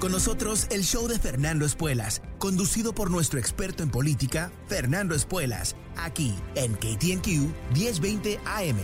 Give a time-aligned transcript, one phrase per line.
[0.00, 5.76] Con nosotros el show de Fernando Espuelas, conducido por nuestro experto en política, Fernando Espuelas,
[5.94, 7.26] aquí en KTNQ
[7.74, 8.78] 1020 AM.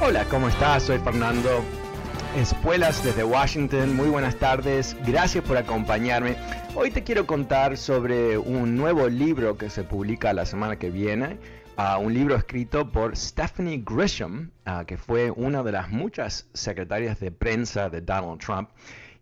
[0.00, 0.84] Hola, ¿cómo estás?
[0.84, 1.50] Soy Fernando
[2.36, 3.96] Espuelas desde Washington.
[3.96, 4.96] Muy buenas tardes.
[5.04, 6.36] Gracias por acompañarme.
[6.76, 11.63] Hoy te quiero contar sobre un nuevo libro que se publica la semana que viene.
[11.76, 17.18] Uh, un libro escrito por Stephanie Grisham, uh, que fue una de las muchas secretarias
[17.18, 18.70] de prensa de Donald Trump.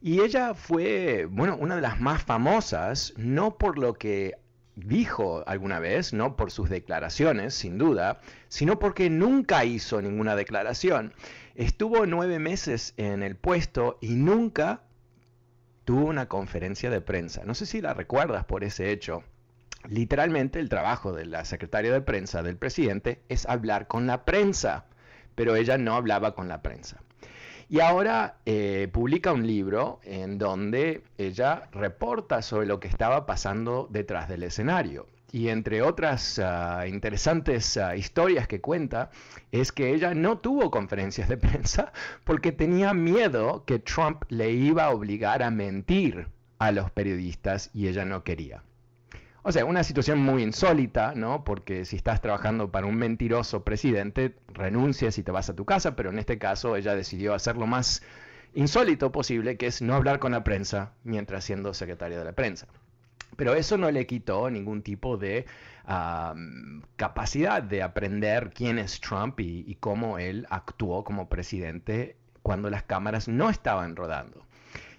[0.03, 4.35] Y ella fue, bueno, una de las más famosas, no por lo que
[4.77, 11.15] dijo alguna vez, no por sus declaraciones, sin duda, sino porque nunca hizo ninguna declaración.
[11.55, 14.83] Estuvo nueve meses en el puesto y nunca
[15.87, 17.45] tuvo una conferencia de prensa.
[17.47, 19.25] No sé si la recuerdas por ese hecho.
[19.89, 24.87] Literalmente el trabajo de la secretaria de prensa del presidente es hablar con la prensa,
[25.35, 27.01] pero ella no hablaba con la prensa.
[27.69, 33.89] Y ahora eh, publica un libro en donde ella reporta sobre lo que estaba pasando
[33.91, 35.07] detrás del escenario.
[35.33, 39.11] Y entre otras ah, interesantes ah, historias que cuenta,
[39.51, 41.93] es que ella no tuvo conferencias de prensa
[42.25, 46.29] porque tenía miedo que Trump le iba a obligar a mentir
[46.59, 48.63] a los periodistas y ella no quería.
[49.45, 51.43] O sea, una situación muy insólita, ¿no?
[51.43, 55.97] Porque si estás trabajando para un mentiroso presidente, renuncias y te vas a tu casa,
[55.97, 58.03] pero en este caso ella decidió hacer lo más
[58.55, 62.69] insólito posible, que es no hablar con la prensa mientras siendo secretaria de la prensa.
[63.37, 65.47] Pero eso no le quitó ningún tipo de
[66.95, 72.85] capacidad de aprender quién es Trump y, y cómo él actuó como presidente cuando las
[72.85, 74.42] cámaras no estaban rodando.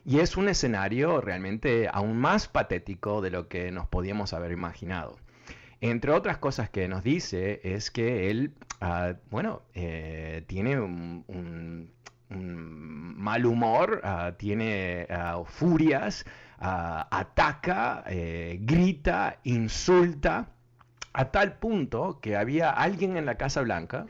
[0.06, 5.18] Y es un escenario realmente aún más patético de lo que nos podíamos haber imaginado.
[5.80, 11.92] Entre otras cosas que nos dice es que él, ah, bueno, eh, tiene un,
[12.30, 16.25] mal humor, ah, tiene ah, furias,
[16.58, 20.47] ataca, eh, grita, insulta,
[21.12, 24.08] a tal punto que había alguien en la Casa Blanca,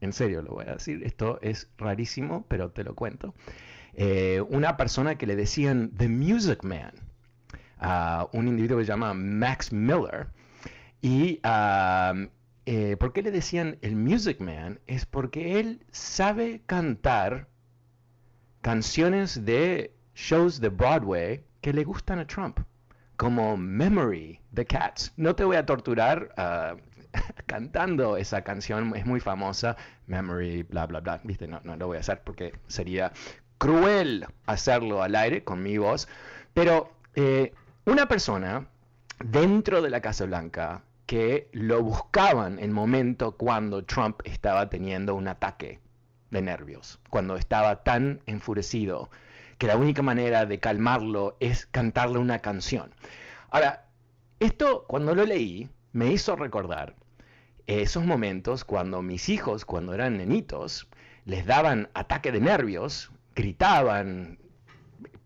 [0.00, 3.34] en serio lo voy a decir, esto es rarísimo, pero te lo cuento,
[3.96, 6.92] eh, una persona que le decían The Music Man,
[8.32, 10.28] un individuo que se llama Max Miller.
[11.02, 11.40] Y
[12.66, 14.80] eh, ¿por qué le decían el Music Man?
[14.86, 17.48] Es porque él sabe cantar
[18.62, 22.60] canciones de shows de Broadway que le gustan a Trump,
[23.16, 25.12] como Memory, The Cats.
[25.16, 26.76] No te voy a torturar ah,
[27.46, 29.76] cantando esa canción, es muy famosa,
[30.06, 31.20] Memory, bla, bla, bla.
[31.22, 33.12] Viste, no, no lo voy a hacer porque sería
[33.64, 36.06] cruel hacerlo al aire con mi voz,
[36.52, 37.54] pero eh,
[37.86, 38.66] una persona
[39.24, 45.28] dentro de la Casa Blanca que lo buscaban en momento cuando Trump estaba teniendo un
[45.28, 45.80] ataque
[46.30, 49.08] de nervios, cuando estaba tan enfurecido
[49.56, 52.94] que la única manera de calmarlo es cantarle una canción.
[53.48, 53.86] Ahora,
[54.40, 56.96] esto cuando lo leí me hizo recordar
[57.66, 60.86] esos momentos cuando mis hijos, cuando eran nenitos,
[61.24, 64.38] les daban ataque de nervios gritaban,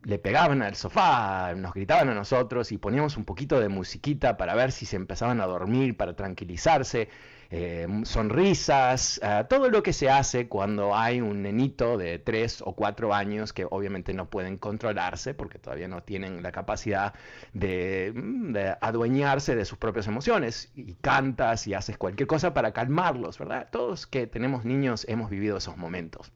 [0.05, 4.55] le pegaban al sofá, nos gritaban a nosotros y poníamos un poquito de musiquita para
[4.55, 7.09] ver si se empezaban a dormir, para tranquilizarse,
[7.51, 12.75] eh, sonrisas, eh, todo lo que se hace cuando hay un nenito de 3 o
[12.75, 17.15] 4 años que obviamente no pueden controlarse porque todavía no tienen la capacidad
[17.53, 22.73] de, mm, de adueñarse de sus propias emociones y cantas y haces cualquier cosa para
[22.73, 23.69] calmarlos, ¿verdad?
[23.71, 26.33] Todos que tenemos niños hemos vivido esos momentos.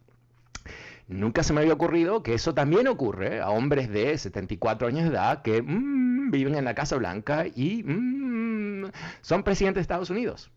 [1.12, 5.10] Nunca se me había ocurrido que eso también ocurre a hombres de 74 años de
[5.10, 10.50] edad que mm, viven en la Casa Blanca y mm, son presidentes de Estados Unidos.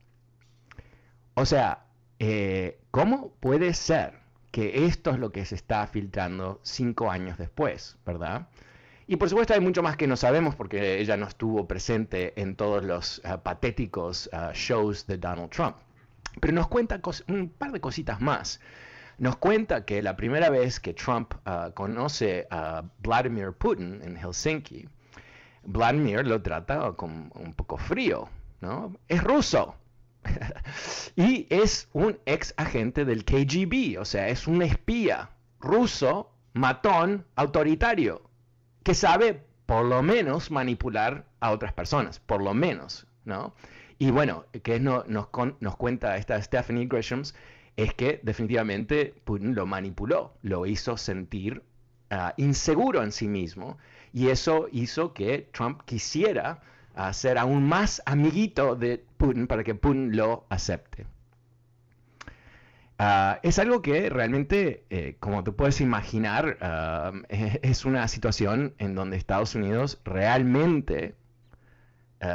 [1.36, 1.86] O sea,
[2.20, 4.14] eh, ¿cómo puede ser
[4.52, 8.48] que esto es lo que se está filtrando cinco años después, verdad?
[9.08, 12.56] Y por supuesto hay mucho más que no sabemos porque ella no estuvo presente en
[12.56, 15.76] todos los ah, patéticos ah, shows de Donald Trump.
[16.40, 18.60] Pero nos cuenta un par de cositas más.
[19.18, 24.88] Nos cuenta que la primera vez que Trump ah, conoce a Vladimir Putin en Helsinki,
[25.64, 28.30] Vladimir lo trata como un poco frío,
[28.62, 28.96] ¿no?
[29.08, 29.76] Es ruso.
[31.16, 35.30] y es un ex agente del KGB, o sea, es un espía
[35.60, 38.30] ruso, matón, autoritario,
[38.84, 43.56] que sabe por lo menos manipular a otras personas, por lo menos, ¿no?
[43.98, 45.28] Y bueno, que no, nos,
[45.60, 47.24] nos cuenta esta Stephanie Gresham,
[47.78, 51.64] es que definitivamente Putin lo manipuló, lo hizo sentir
[52.10, 53.78] ah, inseguro en sí mismo
[54.14, 56.62] y eso hizo que Trump quisiera
[56.96, 61.06] uh, ser aún más amiguito de Putin para que Putin lo acepte.
[62.98, 66.58] Ah, es algo que realmente, eh, como te puedes imaginar,
[67.30, 71.16] es una situación en donde Estados Unidos realmente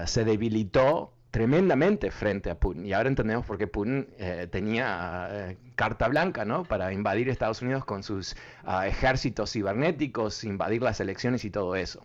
[0.05, 2.87] se debilitó tremendamente frente a Putin.
[2.87, 6.65] Y ahora entendemos por qué Putin eh, tenía eh, carta blanca ¿no?
[6.65, 12.05] para invadir Estados Unidos con sus ah, ejércitos cibernéticos, invadir las elecciones y todo eso.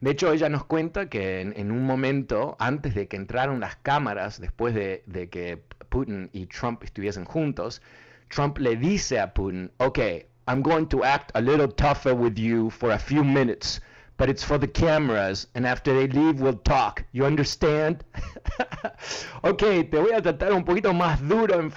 [0.00, 4.40] De hecho, ella nos cuenta que en, un momento, antes de que entraran las cámaras,
[4.40, 7.82] después de, de, que Putin y Trump estuviesen juntos,
[8.28, 9.98] Trump le dice a Putin, ok,
[10.46, 13.80] I'm going to act a little tougher with you for a few minutes
[14.16, 17.04] but it's for the cameras, and after they leave, we'll talk.
[17.12, 18.04] You understand?
[19.42, 21.68] ok, te voy a tratar un poquito más duro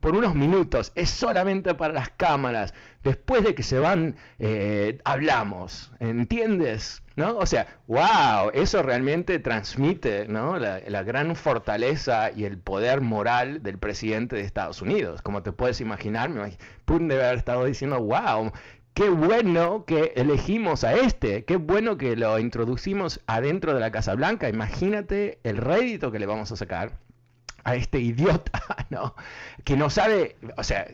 [0.00, 0.92] por unos minutos.
[0.94, 2.72] Es solamente para las cámaras.
[3.02, 5.92] Después de que se van, eh, hablamos.
[6.00, 7.02] ¿Entiendes?
[7.16, 7.36] ¿No?
[7.36, 10.58] O sea, wow, eso realmente transmite ¿no?
[10.58, 15.20] la, gran fortaleza y el poder moral del presidente de Estados Unidos.
[15.20, 16.30] Como te puedes imaginar,
[16.86, 18.52] Putin debe haber estado diciendo, wow,
[18.94, 24.14] qué bueno que elegimos a este, qué bueno que lo introducimos adentro de la Casa
[24.14, 24.48] Blanca.
[24.48, 26.98] Imagínate el rédito que le vamos a sacar
[27.64, 29.14] a este idiota, ¿no?
[29.64, 30.86] Que no sabe, o sea,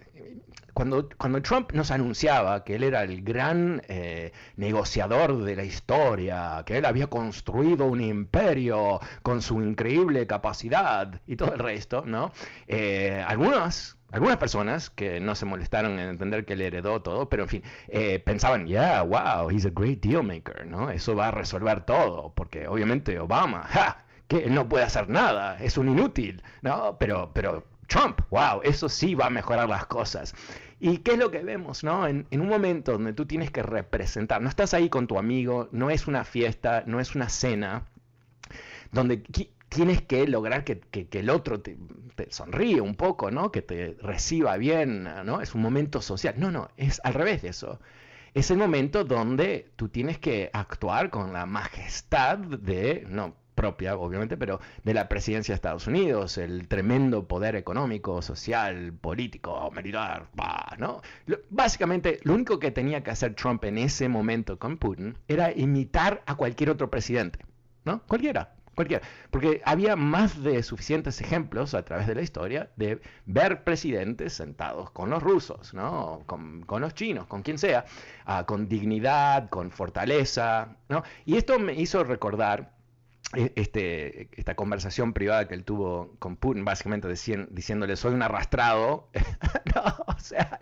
[0.73, 6.63] cuando, cuando Trump nos anunciaba que él era el gran eh, negociador de la historia,
[6.65, 12.33] que él había construido un imperio con su increíble capacidad y todo el resto, ¿no?
[12.67, 17.45] Eh, algunas algunas personas que no se molestaron en entender que le heredó todo, pero
[17.45, 20.91] en fin, eh, pensaban, yeah, wow, he's a great deal maker, ¿no?
[20.91, 25.79] Eso va a resolver todo, porque obviamente Obama, ja, que no puede hacer nada, es
[25.79, 26.97] un inútil, ¿no?
[26.99, 30.35] Pero, pero Trump, wow, eso sí va a mejorar las cosas.
[30.81, 32.07] ¿Y qué es lo que vemos, no?
[32.07, 35.69] En, en, un momento donde tú tienes que representar, no estás ahí con tu amigo,
[35.73, 37.85] no es una fiesta, no es una cena,
[38.93, 39.23] donde
[39.71, 40.83] tienes que lograr que,
[41.13, 41.79] el otro te,
[42.29, 43.51] sonríe un poco, ¿no?
[43.51, 45.41] Que te reciba bien, ¿no?
[45.41, 46.35] Es un momento social.
[46.37, 47.81] No, no, es al revés de eso.
[48.35, 54.37] Es el momento donde tú tienes que actuar con la majestad de, no propia, obviamente,
[54.37, 60.29] pero de la presidencia de Estados Unidos, el tremendo poder económico, social, político, militar,
[60.79, 61.03] ¿no?
[61.51, 66.23] Básicamente, lo único que tenía que hacer Trump en ese momento con Putin era imitar
[66.27, 67.45] a cualquier otro presidente,
[67.85, 68.03] ¿no?
[68.07, 68.55] Cualquiera,
[69.31, 74.91] porque había más de suficientes ejemplos a través de la historia de ver presidentes sentados
[74.91, 75.73] con los rusos,
[76.27, 77.85] con, los chinos, con quien sea,
[78.27, 80.77] ah, con dignidad, con fortaleza.
[81.25, 82.73] Y esto me hizo recordar
[83.33, 89.09] este, esta conversación privada que él tuvo con Putin, básicamente diciéndole, soy un arrastrado,
[89.75, 90.59] no, o sea,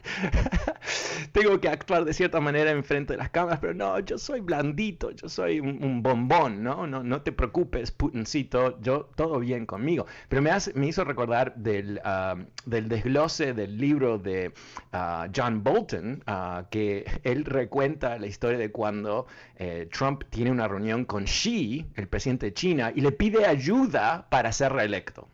[1.32, 4.40] tengo que actuar de cierta manera en frente de las cámaras, pero no, yo soy
[4.40, 6.86] blandito, yo soy un, bombón, ¿no?
[6.86, 7.02] ¿no?
[7.02, 10.06] No te preocupes, Putincito, yo, todo bien conmigo.
[10.28, 14.52] Pero me, hace, me hizo recordar del, ah, del desglose del libro de
[14.92, 20.68] ah, John Bolton, ah, que él recuenta la historia de cuando eh, Trump tiene una
[20.68, 25.28] reunión con Xi, el presidente de China y le pide ayuda para ser reelecto,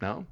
[0.00, 0.24] ¿no?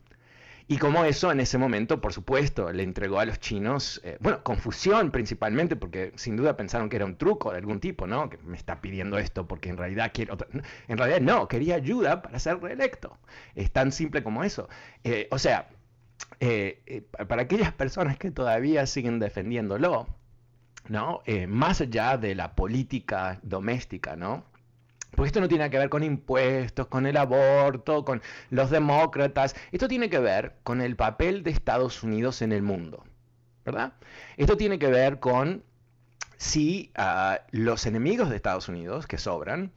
[0.68, 4.42] Y como eso en ese momento, por supuesto, le entregó a los chinos, eh, bueno,
[4.42, 8.30] confusión principalmente, porque sin duda pensaron que era un truco de algún tipo, ¿no?
[8.30, 10.36] Que me está pidiendo esto porque en realidad quiero...
[10.88, 13.18] En realidad no, quería ayuda para ser reelecto.
[13.54, 14.68] Es tan simple como eso.
[15.04, 15.68] Eh, o sea,
[16.40, 20.08] eh, para aquellas personas que todavía siguen defendiéndolo,
[20.88, 21.22] ¿no?
[21.48, 24.44] más allá de la política doméstica, ¿no?
[25.10, 29.54] Porque esto no tiene que ver con impuestos, con el aborto, con los demócratas.
[29.72, 33.04] Esto tiene que ver con el papel de Estados Unidos en el mundo.
[33.64, 33.94] ¿Verdad?
[34.36, 35.64] Esto tiene que ver con
[36.36, 39.72] si ah, los enemigos de Estados Unidos, que sobran,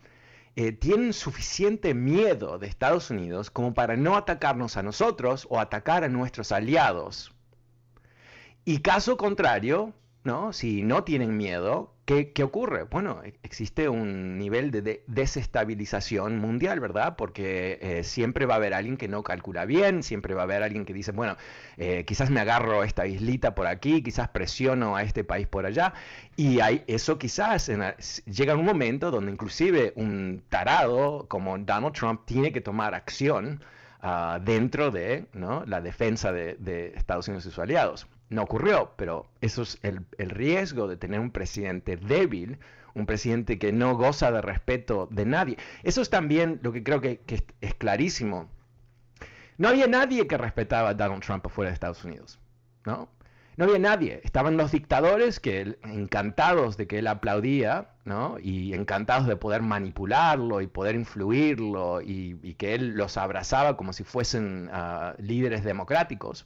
[0.55, 6.03] eh, tienen suficiente miedo de Estados Unidos como para no atacarnos a nosotros o atacar
[6.03, 7.33] a nuestros aliados.
[8.65, 10.53] Y caso contrario, ¿no?
[10.53, 12.83] Si no tienen miedo, ¿qué, ocurre?
[12.83, 17.15] Bueno, e, existe un nivel de, desestabilización mundial, ¿verdad?
[17.15, 20.63] Porque eh, siempre va a haber alguien que no calcula bien, siempre va a haber
[20.63, 21.37] alguien que dice, bueno,
[21.77, 25.93] eh, quizás me agarro esta islita por aquí, quizás presiono a este país por allá,
[26.35, 27.71] y hay, eso quizás
[28.25, 33.63] llega un momento donde inclusive un tarado como Donald Trump tiene que tomar acción
[34.01, 35.25] ah, dentro de
[35.65, 40.87] la defensa de Estados Unidos y sus aliados no ocurrió, pero eso es el, riesgo
[40.87, 42.59] de tener un presidente débil,
[42.93, 45.57] un presidente que no goza de respeto de nadie.
[45.83, 47.21] Eso es también lo que creo que,
[47.61, 48.49] es, clarísimo.
[49.57, 52.39] No había nadie que respetaba a Donald Trump afuera de Estados Unidos,
[52.85, 53.09] ¿no?
[53.57, 54.21] No había nadie.
[54.23, 58.37] Estaban los dictadores que encantados de que él aplaudía, ¿no?
[58.39, 64.05] Y encantados de poder manipularlo y poder influirlo y, que él los abrazaba como si
[64.05, 66.45] fuesen ah, líderes democráticos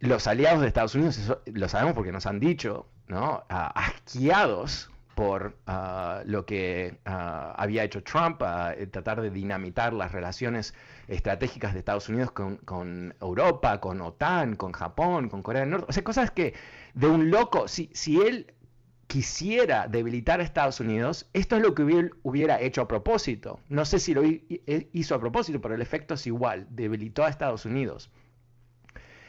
[0.00, 3.44] los aliados de Estados Unidos, lo sabemos porque nos han dicho, ¿no?
[3.48, 10.74] asquiados por ah, lo que ah, había hecho Trump, a tratar de dinamitar las relaciones
[11.08, 15.86] estratégicas de Estados Unidos con, Europa, con OTAN, con Japón, con Corea del Norte.
[15.88, 16.54] O sea, cosas que
[16.94, 18.52] de un loco, si, si él
[19.06, 23.60] quisiera debilitar a Estados Unidos, esto es lo que hubiera, hubiera hecho a propósito.
[23.68, 27.64] No sé si lo hizo a propósito, pero el efecto es igual, debilitó a Estados
[27.64, 28.10] Unidos.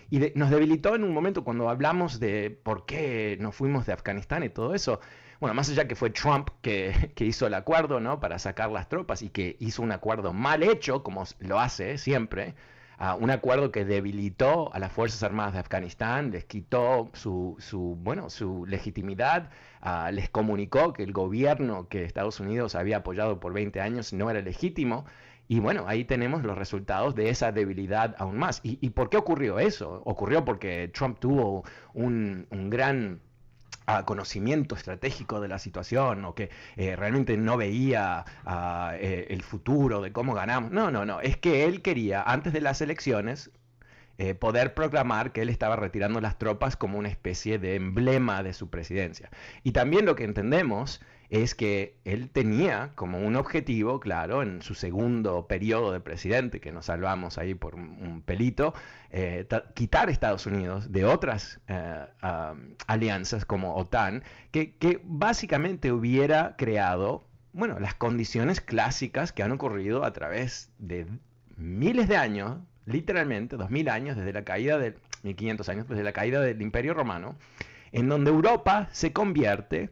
[0.09, 4.43] Y nos debilitó en un momento cuando hablamos de por qué nos fuimos de Afganistán
[4.43, 4.99] y todo eso.
[5.39, 8.19] Bueno, más allá que fue Trump que, hizo el acuerdo, ¿no?
[8.19, 12.55] Para sacar las tropas y que hizo un acuerdo mal hecho, como lo hace siempre,
[13.19, 18.29] un acuerdo que debilitó a las Fuerzas Armadas de Afganistán, les quitó su, su bueno,
[18.29, 19.49] su legitimidad,
[20.11, 24.41] les comunicó que el gobierno que Estados Unidos había apoyado por 20 años no era
[24.41, 25.05] legítimo.
[25.47, 28.61] Y bueno, ahí tenemos los resultados de esa debilidad aún más.
[28.63, 30.01] ¿Y, por qué ocurrió eso?
[30.05, 33.21] Ocurrió porque Trump tuvo un, gran
[33.85, 39.43] ah, conocimiento estratégico de la situación o que eh, realmente no veía ah, eh, el
[39.43, 40.71] futuro de cómo ganamos.
[40.71, 41.21] No, no, no.
[41.21, 43.51] Es que él quería, antes de las elecciones,
[44.17, 48.53] eh, poder proclamar que él estaba retirando las tropas como una especie de emblema de
[48.53, 49.29] su presidencia.
[49.61, 54.75] Y también lo que entendemos es que él tenía como un objetivo, claro, en su
[54.75, 58.73] segundo periodo de presidente, que nos salvamos ahí por un pelito,
[59.09, 62.05] eh, quitar Estados Unidos de otras eh,
[62.87, 70.13] alianzas como OTAN, que, básicamente hubiera creado, bueno, las condiciones clásicas que han ocurrido a
[70.13, 71.07] través de
[71.57, 76.13] miles de años, literalmente, dos mil años desde la caída del, 1500 años desde la
[76.13, 77.35] caída del Imperio Romano,
[77.91, 79.89] en donde Europa se convierte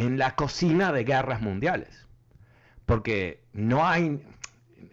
[0.00, 2.06] en la cocina de guerras mundiales.
[2.86, 4.24] Porque no hay,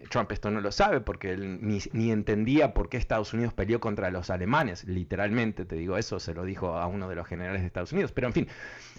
[0.10, 4.12] Trump esto no lo sabe porque él ni, entendía por qué Estados Unidos peleó contra
[4.12, 7.68] los alemanes, literalmente te digo eso, se lo dijo a uno de los generales de
[7.68, 8.48] Estados Unidos, pero en fin,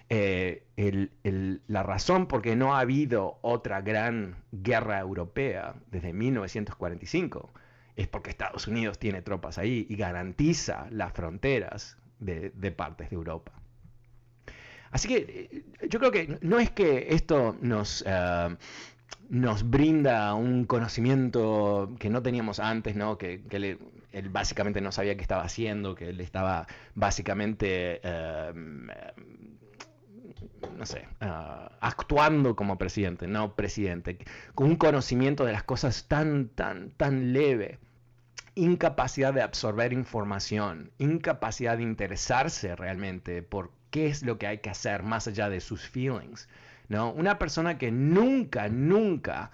[0.09, 7.53] eh, la razón por qué no ha habido otra gran guerra europea desde 1945
[7.97, 13.58] es porque Estados Unidos tiene tropas ahí y garantiza las fronteras de partes de Europa.
[14.90, 15.16] Así que
[15.52, 18.57] eh, yo creo que no es que esto nos, eh,
[19.28, 23.18] nos brinda un conocimiento que no teníamos antes, ¿no?
[23.18, 23.42] que,
[24.11, 28.00] él básicamente no sabía qué estaba haciendo, que él estaba básicamente...
[28.02, 28.52] Eh,
[30.76, 31.07] no sé,
[31.80, 34.18] actuando como presidente, no presidente,
[34.54, 37.78] con un conocimiento de las cosas tan, tan, tan leve,
[38.54, 44.71] incapacidad de absorber información, incapacidad de interesarse realmente por qué es lo que hay que
[44.71, 46.49] hacer más allá de sus feelings.
[46.88, 47.12] ¿no?
[47.12, 49.50] Una persona que nunca, nunca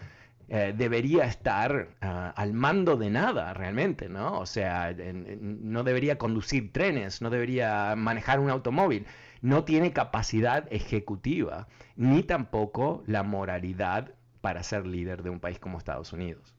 [0.48, 4.38] eh, debería estar ah, al mando de nada realmente, ¿no?
[4.38, 9.06] O sea, no debería conducir trenes, no debería manejar un automóvil,
[9.40, 14.12] no tiene capacidad ejecutiva, ni tampoco la moralidad
[14.42, 16.54] para ser líder de un país como Estados Unidos.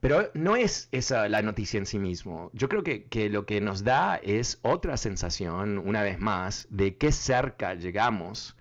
[0.00, 2.50] Pero no es esa la noticia en sí mismo.
[2.52, 7.12] Yo creo que, lo que nos da es otra sensación, una vez más, de qué
[7.12, 8.56] cerca llegamos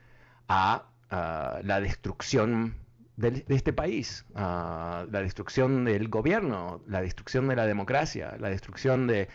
[0.48, 2.76] a, la destrucción
[3.16, 9.08] de, este país, a la destrucción del gobierno, la destrucción de la democracia, la destrucción
[9.08, 9.30] del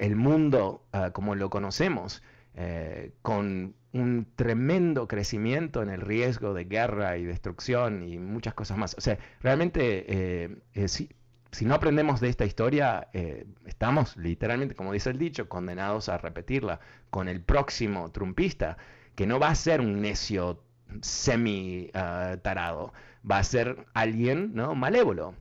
[0.00, 0.82] el mundo
[1.12, 2.22] como lo conocemos,
[2.60, 8.76] eh, con un tremendo crecimiento en el riesgo de guerra y destrucción y muchas cosas
[8.76, 8.96] más.
[8.98, 11.08] O sea, realmente, eh, eh, si,
[11.64, 13.06] no aprendemos de esta historia,
[13.64, 18.76] estamos literalmente, como dice el dicho, condenados a repetirla con el próximo trumpista,
[19.14, 20.60] que no va a ser un necio
[21.00, 21.90] semi
[22.42, 22.92] tarado,
[23.28, 24.74] va a ser alguien ¿no?
[24.74, 25.34] malévolo.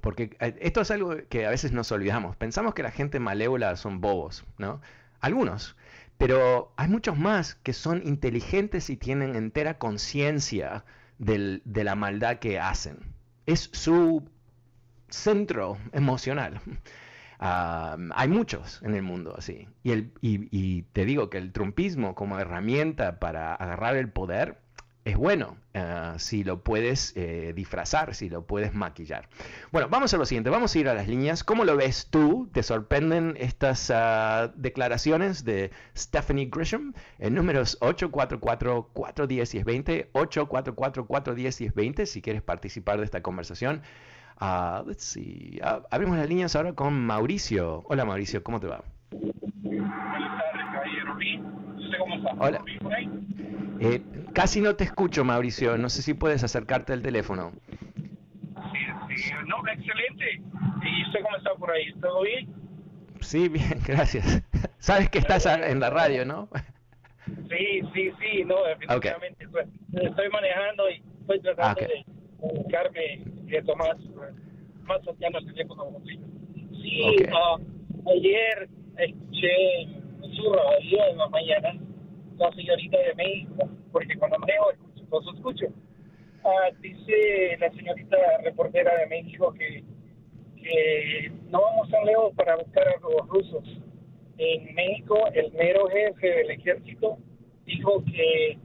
[0.00, 2.34] Porque esto es algo que a veces nos olvidamos.
[2.36, 4.80] Pensamos que la gente malévola son bobos, ¿no?
[5.20, 5.76] Algunos.
[6.18, 10.84] Pero hay muchos más que son inteligentes y tienen entera conciencia
[11.18, 12.98] de la maldad que hacen.
[13.46, 14.28] Es su
[15.08, 16.60] centro emocional.
[17.38, 19.68] hay muchos en el mundo así.
[19.82, 24.58] Y, el, y te digo que el trumpismo como herramienta para agarrar el poder
[25.06, 29.28] es bueno eh, si lo puedes eh, disfrazar, si lo puedes maquillar.
[29.70, 31.44] Bueno, vamos a lo siguiente, vamos a ir a las líneas.
[31.44, 32.50] ¿Cómo lo ves tú?
[32.52, 36.92] ¿Te sorprenden estas ah, declaraciones de Stephanie Grisham?
[37.20, 43.82] En números 844-410-1020, 844-410-1020, si quieres participar de esta conversación.
[44.40, 45.60] Uh, let's see.
[45.62, 47.84] Ah, abrimos las líneas ahora con Mauricio.
[47.86, 48.82] Hola Mauricio, ¿cómo te va?
[52.40, 52.60] Hola.
[53.80, 54.02] Eh,
[54.32, 55.76] casi no te escucho, Mauricio.
[55.78, 57.52] No sé si puedes acercarte al teléfono.
[58.72, 59.32] Sí, sí.
[59.46, 60.40] No, excelente.
[60.82, 61.92] ¿Y usted cómo está por ahí?
[62.00, 62.48] ¿Todo bien?
[63.20, 64.42] Sí, bien, gracias.
[64.78, 66.48] Sabes que estás en la radio, ¿no?
[67.26, 69.46] Sí, sí, sí, no, definitivamente.
[69.92, 72.04] Estoy manejando y estoy tratando ah, de
[72.38, 73.96] buscarme esto más,
[74.84, 76.26] más cercano al teléfono posible.
[76.70, 77.02] Sí,
[77.32, 78.68] uh, ayer
[78.98, 79.88] escuché
[80.36, 81.85] su radio en la mañana
[82.38, 85.66] la señorita de México, porque cuando manejo escucho, escucho.
[86.44, 89.82] Ah, dice la señorita reportera de México que,
[90.62, 93.64] que no vamos tan lejos para buscar a los rusos.
[94.38, 97.18] En México, el mero jefe del ejército
[97.64, 98.58] dijo que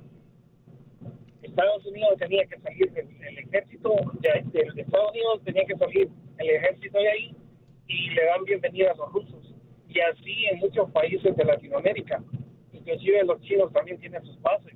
[1.44, 7.00] Estados Unidos tenía que salir del, ejército, de, Estados Unidos tenía que salir el ejército
[7.00, 7.36] de ahí
[7.88, 9.56] y le dan bienvenida a los rusos.
[9.88, 12.24] Y así en muchos países de Latinoamérica
[12.82, 14.74] inclusive los chinos también tienen sus bases.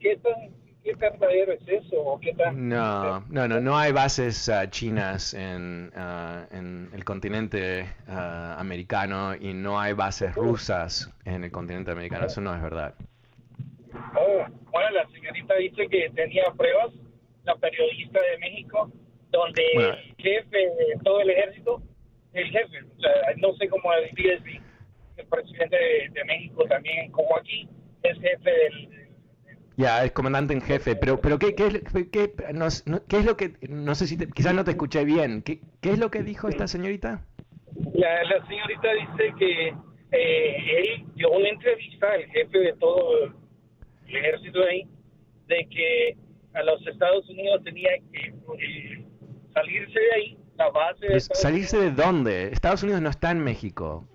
[0.00, 0.34] ¿Qué tan,
[0.82, 2.18] qué verdadero es eso?
[2.20, 7.86] qué tan, no, no, no, no hay bases uh, chinas en, uh, en, el continente
[8.08, 12.26] uh, americano y no hay bases rusas en el continente americano.
[12.26, 12.94] Eso no es verdad.
[14.16, 16.92] Oh, bueno, la señorita dice que tenía pruebas,
[17.44, 18.90] la periodista de México,
[19.30, 21.82] donde el jefe de todo el ejército,
[22.32, 24.63] el jefe, o sea, no sé cómo decir
[25.16, 25.76] el presidente
[26.12, 27.68] de, México también, como aquí,
[28.02, 29.08] es jefe del...
[29.76, 32.68] Ya, es comandante en jefe, pero pero ¿qué, qué, qué, no,
[33.08, 35.98] qué es lo que, no sé si quizás no te escuché bien, ¿qué, qué es
[35.98, 37.24] lo que dijo esta señorita?
[37.92, 39.74] La, la señorita dice que
[40.12, 43.34] eh, él dio una entrevista al jefe de todo
[44.06, 44.88] el ejército de ahí,
[45.48, 46.16] de que
[46.54, 49.04] a los Estados Unidos tenía que eh,
[49.52, 51.20] salirse de ahí, la base de...
[51.20, 52.48] ¿Salirse de dónde?
[52.52, 54.06] Estados Unidos no está en México.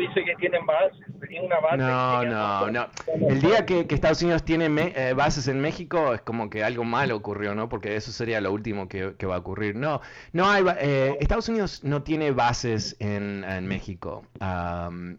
[0.00, 0.98] Dice que tienen bases,
[1.42, 1.76] una base.
[1.76, 2.86] No, no, no.
[3.28, 7.16] El día que, Estados Unidos tiene eh, bases en México es como que algo malo
[7.16, 7.68] ocurrió, ¿no?
[7.68, 9.76] Porque eso sería lo último que, va a ocurrir.
[9.76, 10.00] No,
[10.32, 10.64] no hay.
[10.80, 14.24] Eh, Estados Unidos no tiene bases en, México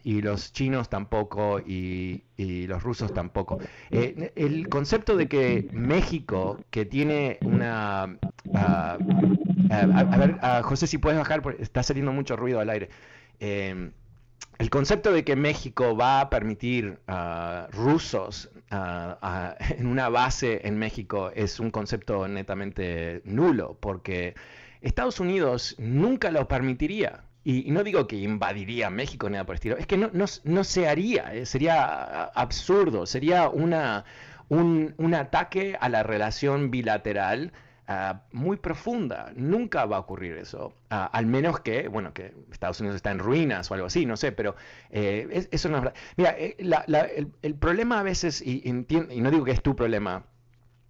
[0.03, 3.59] y los chinos tampoco y, los rusos tampoco.
[3.91, 8.17] Eh, el concepto de que México, que tiene una.
[8.53, 8.97] Ah,
[9.71, 12.89] a, ver, José, si puedes bajar, porque está saliendo mucho ruido al aire
[14.57, 21.31] el concepto de que México va a permitir a rusos en una base en México
[21.35, 24.35] es un concepto netamente nulo, porque
[24.81, 27.23] Estados Unidos nunca lo permitiría.
[27.43, 30.63] Y, no digo que invadiría México ni nada por el estilo, es que no, no,
[30.63, 34.03] se haría, eh, sería absurdo, sería una,
[34.49, 37.51] un, un ataque a la relación bilateral
[37.87, 39.31] Ah, muy profunda.
[39.35, 43.19] Nunca va a ocurrir eso, ah, al menos que, bueno, que Estados Unidos está en
[43.19, 44.55] ruinas o algo así, no sé, pero
[44.89, 45.99] eh, eso no es verdad.
[46.17, 46.57] Mira, eh,
[47.43, 50.23] el, problema a veces, y, y, no digo que es tu problema,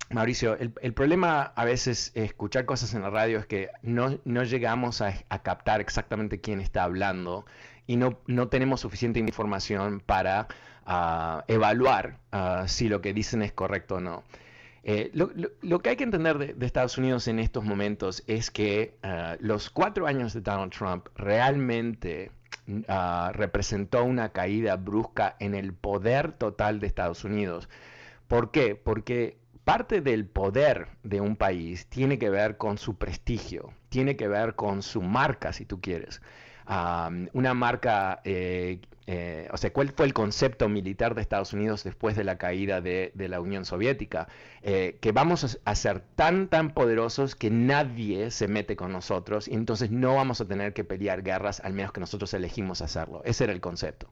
[0.10, 5.02] Mauricio, el, problema a veces escuchar cosas en la radio es que no, no llegamos
[5.02, 7.46] a, captar exactamente quién está hablando
[7.88, 10.48] y no, no tenemos suficiente información para
[10.86, 12.20] ah, evaluar
[12.68, 14.24] si lo que dicen es correcto o no.
[14.88, 19.36] Eh, lo, que hay que entender de, Estados Unidos en estos momentos es que ah,
[19.40, 22.32] los cuatro años de Donald Trump realmente
[22.88, 27.68] ah, representó una caída brusca en el poder total de Estados Unidos.
[28.28, 28.76] ¿Por qué?
[28.76, 34.28] Porque parte del poder de un país tiene que ver con su prestigio, tiene que
[34.28, 36.22] ver con su marca, si tú quieres.
[36.68, 42.16] Una marca eh, eh, o sea, ¿cuál fue el concepto militar de Estados Unidos después
[42.16, 44.28] de la caída de, la Unión Soviética?
[44.64, 49.54] Eh, que vamos a, ser tan, tan poderosos que nadie se mete con nosotros y
[49.54, 53.22] entonces no vamos a tener que pelear guerras al menos que nosotros elegimos hacerlo.
[53.26, 54.10] Ese era el concepto.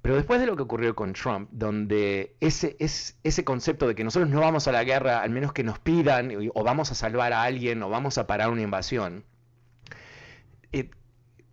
[0.00, 4.04] Pero después de lo que ocurrió con Trump, donde ese, es, ese concepto de que
[4.04, 7.32] nosotros no vamos a la guerra, al menos que nos pidan, o vamos a salvar
[7.32, 9.24] a alguien, o vamos a parar una invasión,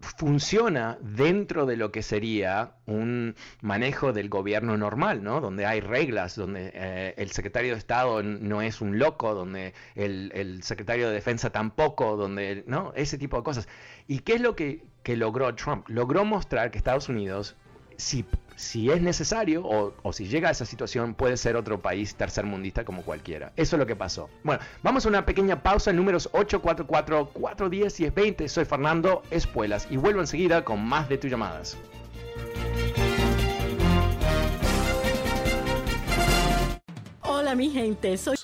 [0.02, 5.42] funciona dentro de lo que sería un manejo del gobierno normal, ¿no?
[5.42, 10.62] Donde hay reglas, donde eh, el secretario de Estado no es un loco, donde el,
[10.64, 12.94] secretario de Defensa tampoco, donde, ¿no?
[12.96, 13.68] Ese tipo de cosas.
[14.08, 15.88] ¿Y qué es lo que, que logró Trump?
[15.90, 17.56] Logró mostrar que Estados Unidos
[18.02, 22.16] si, si es necesario o, o, si llega a esa situación, puede ser otro país
[22.16, 23.52] tercermundista como cualquiera.
[23.56, 24.30] Eso es lo que pasó.
[24.44, 25.92] Bueno, vamos a una pequeña pausa.
[25.94, 28.50] Números 844 410 y es 20.
[28.50, 31.78] Soy Fernando Espuelas y vuelvo enseguida con más de tus llamadas.
[37.22, 38.38] Hola mi gente, soy...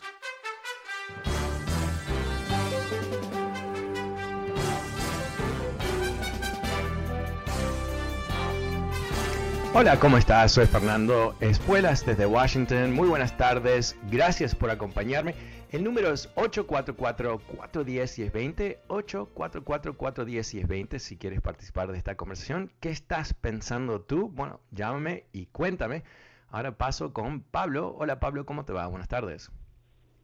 [9.79, 10.53] Hola, ¿cómo estás?
[10.53, 12.93] Soy Fernando Espuelas desde Washington.
[12.93, 13.95] Muy buenas tardes.
[14.09, 15.35] Gracias por acompañarme.
[15.71, 18.79] El número es 844-410-1020.
[18.87, 22.71] 844-410-1020 si quieres participar de esta conversación.
[22.79, 24.29] ¿Qué estás pensando tú?
[24.29, 26.01] Bueno, llámame y cuéntame.
[26.49, 27.95] Ahora paso con Pablo.
[27.99, 28.87] Hola Pablo, ¿cómo te va?
[28.87, 29.51] Buenas tardes.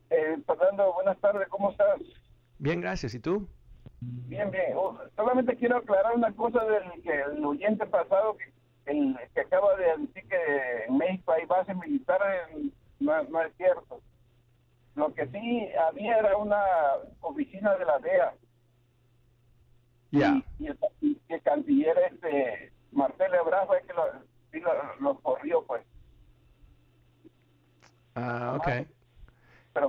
[0.09, 1.47] Eh, Fernando, buenas tardes.
[1.49, 2.01] ¿Cómo estás?
[2.57, 3.13] Bien, gracias.
[3.13, 3.47] ¿Y tú?
[4.01, 4.73] Bien, bien.
[4.75, 8.51] Oh, solamente quiero aclarar una cosa del que el oyente pasado que
[8.85, 12.49] el que acaba de decir que en México hay bases militares
[12.99, 14.01] no, no, es cierto.
[14.95, 16.63] Lo que sí había era una
[17.21, 18.33] oficina de la DEA.
[20.11, 20.43] Ya.
[20.59, 25.83] Y, el, canciller este Marcelo Ebrard fue que lo, lo, corrió, pues.
[28.15, 28.87] Ah, ok.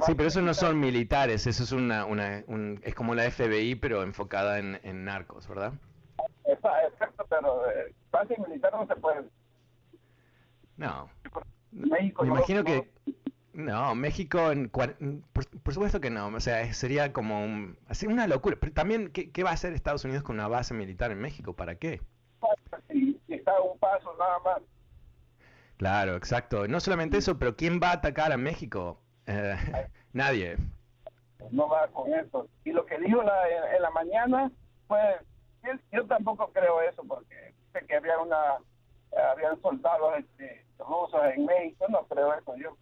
[0.07, 3.75] sí, pero eso no son militares, eso es una, una un, es como la FBI,
[3.75, 5.75] pero enfocada en, en narcos, ¿verdad?
[7.41, 9.25] Pero eh, base militar no se puede.
[10.77, 11.09] No.
[11.73, 12.91] México Me imagino que...
[13.53, 14.97] No, México, en, por,
[15.73, 18.57] supuesto que no, o sea, sería como un, así una locura.
[18.59, 21.55] Pero también, ¿qué, ¿qué, va a hacer Estados Unidos con una base militar en México?
[21.55, 22.01] ¿Para qué?
[22.91, 24.63] Si, está un paso nada más.
[25.77, 26.67] Claro, exacto.
[26.67, 29.01] No solamente eso, pero ¿quién va a atacar a México?
[29.27, 29.55] Eh,
[30.13, 30.57] nadie.
[31.53, 32.49] No va con eso.
[32.65, 34.51] Y lo que dijo la, en, la mañana
[34.89, 34.99] fue
[35.93, 38.59] yo tampoco creo eso porque sé que había una
[39.33, 42.77] habían soldados este, rusos en México no creo eso yo.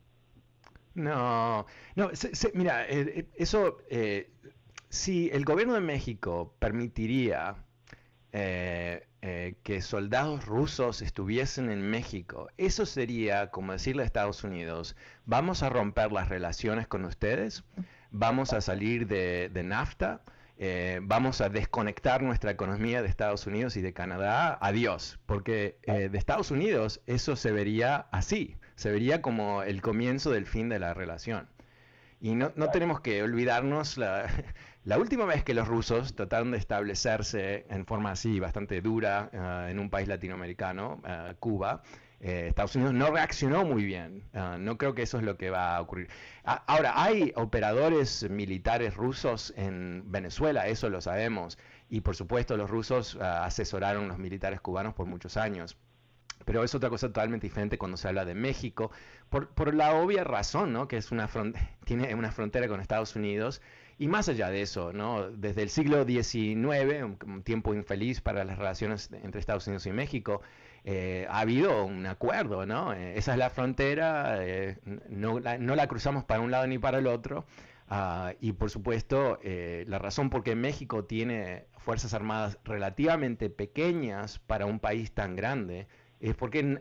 [0.94, 2.10] No no
[2.54, 4.30] mira eh, eh, eso eh,
[4.88, 7.56] si el gobierno de México permitiría
[8.32, 15.68] que soldados rusos estuviesen en México, eso sería como decirle a Estados Unidos, vamos a
[15.68, 17.62] romper las relaciones con ustedes,
[18.10, 20.22] vamos a salir de, de NAFTA,
[20.58, 26.08] eh, vamos a desconectar nuestra economía de Estados Unidos y de Canadá, adiós, porque eh,
[26.08, 30.78] de Estados Unidos eso se vería así, se vería como el comienzo del fin de
[30.78, 31.48] la relación.
[32.20, 34.28] Y no, no tenemos que olvidarnos, la,
[34.84, 39.68] la, última vez que los rusos trataron de establecerse en forma así, bastante dura, uh,
[39.68, 41.82] en un país latinoamericano, uh, Cuba,
[42.24, 44.22] eh, Estados Unidos no reaccionó muy bien.
[44.32, 46.08] Ah, no creo que eso es lo que va a ocurrir.
[46.44, 51.58] Ah, ahora, hay operadores militares rusos en Venezuela, eso lo sabemos.
[51.88, 55.76] Y por supuesto los rusos ah, asesoraron a los militares cubanos por muchos años.
[56.44, 58.92] Pero es otra cosa totalmente diferente cuando se habla de México,
[59.28, 60.86] por, la obvia razón, ¿no?
[60.86, 61.28] que es una
[61.84, 63.60] tiene una frontera con Estados Unidos.
[63.98, 65.28] Y más allá de eso, ¿no?
[65.30, 70.40] desde el siglo XIX, un tiempo infeliz para las relaciones entre Estados Unidos y México,
[70.84, 72.92] eh, ha habido un acuerdo, ¿no?
[72.92, 77.06] Eh, esa es la frontera, eh, no, la, cruzamos para un lado ni para el
[77.06, 77.46] otro.
[77.88, 84.66] Ah, y por supuesto, la razón por qué México tiene fuerzas armadas relativamente pequeñas para
[84.66, 85.88] un país tan grande
[86.22, 86.80] es porque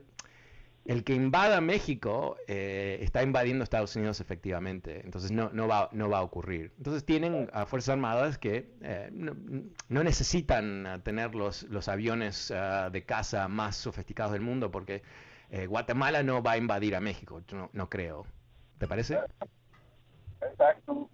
[0.85, 6.09] el que invada México eh, está invadiendo Estados Unidos efectivamente, entonces no, no, va, no
[6.09, 6.71] va a ocurrir.
[6.77, 13.05] Entonces tienen a Fuerzas Armadas que eh, no, necesitan tener los, los aviones ah, de
[13.05, 15.03] caza más sofisticados del mundo porque
[15.51, 18.25] eh, Guatemala no va a invadir a México, no, no creo.
[18.79, 19.19] ¿Te parece?
[20.41, 21.09] Exacto.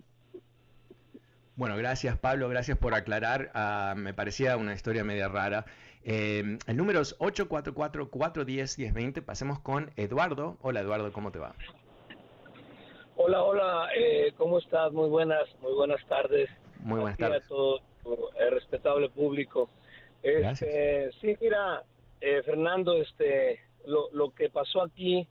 [1.58, 3.52] Bueno, gracias Pablo, gracias por aclarar.
[3.54, 5.66] Ah, me parecía una historia media rara.
[6.10, 9.26] Eh, el número es 844-410-1020.
[9.26, 10.56] Pasemos con Eduardo.
[10.62, 11.54] Hola Eduardo, ¿cómo te va?
[13.18, 14.94] Hola, hola, eh, ¿cómo estás?
[14.94, 16.50] Muy buenas, muy buenas tardes.
[16.80, 17.44] Muy buenas tardes.
[17.44, 17.82] A todo
[18.40, 19.70] el respetable público.
[20.24, 21.84] Este, sí, mira,
[22.22, 25.28] eh, Fernando, este, lo, lo que pasó aquí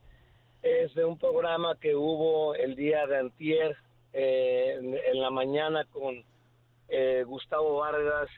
[0.61, 3.75] es de un programa que hubo el día de antier
[4.13, 6.23] en, en, la mañana con
[7.25, 8.29] Gustavo Vargas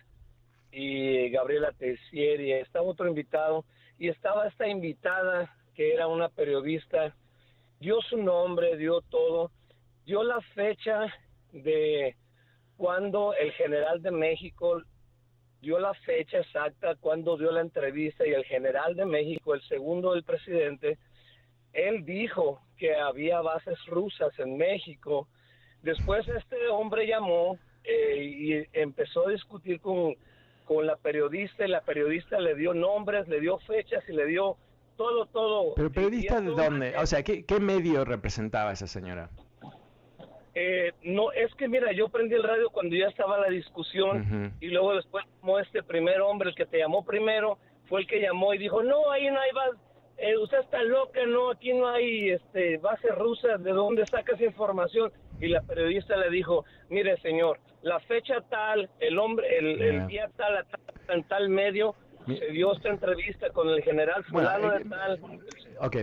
[0.72, 3.66] y Gabriela Tessier está otro invitado
[3.98, 7.16] y estaba esta invitada que era una periodista,
[7.80, 9.52] dio su nombre, dio todo,
[10.06, 11.08] dio la fecha
[11.52, 12.16] de
[12.78, 14.82] cuando el general de México
[15.62, 20.14] dio la fecha exacta cuando dio la entrevista y el general de México, el segundo
[20.14, 20.98] del presidente,
[21.74, 25.28] él dijo que había bases rusas en México.
[25.82, 30.16] Después este hombre llamó eh, y empezó a discutir con,
[30.70, 34.56] con la periodista y la periodista le dio nombres, le dio fechas y le dio
[34.98, 35.74] todo, todo.
[35.74, 36.96] ¿Pero periodista de dónde?
[36.96, 39.32] O sea, ¿qué, ¿qué medio representaba esa señora?
[40.54, 44.68] Eh, no, es que mira, yo prendí el radio cuando ya estaba la discusión y
[44.68, 48.54] luego después como este primer hombre, el que te llamó primero, fue el que llamó
[48.54, 49.78] y dijo, no, ahí no hay base,
[50.18, 55.12] eh, usted está loca, no, aquí no hay este, base rusa, ¿de dónde sacas información?
[55.40, 60.66] Y la periodista le dijo, mire señor, la fecha tal, el hombre, el, día tal,
[61.08, 61.96] en tal medio,
[62.28, 65.20] se dio esta entrevista con el general fulano de eh, tal.
[65.80, 65.98] Ok,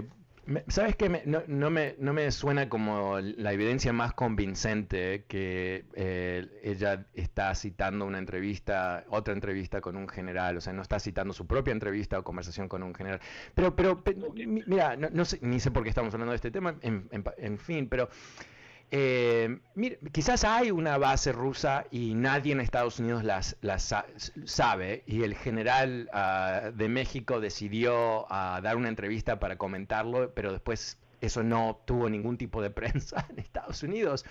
[0.69, 1.23] ¿Sabes qué?
[1.27, 7.53] no, no, me, no me suena como la evidencia más convincente que eh, ella está
[7.57, 11.73] citando una entrevista, otra entrevista con un general, o sea, no está citando su propia
[11.73, 13.21] entrevista o conversación con un general.
[13.55, 14.03] Pero, pero,
[14.37, 18.09] mira, no, sé, ni sé por qué estamos hablando de este tema, en fin, pero
[18.91, 19.59] eh,
[20.13, 23.57] quizás hay una base rusa y nadie en Estados Unidos las,
[24.45, 30.53] sabe y el general ah, de México decidió ah, dar una entrevista para comentarlo, pero
[30.53, 34.25] después eso no tuvo ningún tipo de prensa en Estados Unidos.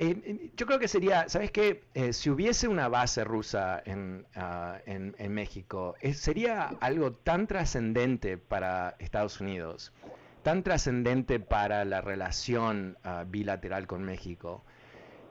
[0.00, 1.82] Eh, yo creo que sería, ¿sabes qué?
[1.94, 8.96] Eh, si hubiese una base rusa en, ah, en México, sería algo tan trascendente para
[8.98, 9.92] Estados Unidos
[10.42, 14.62] tan trascendente para la relación ah, bilateral con México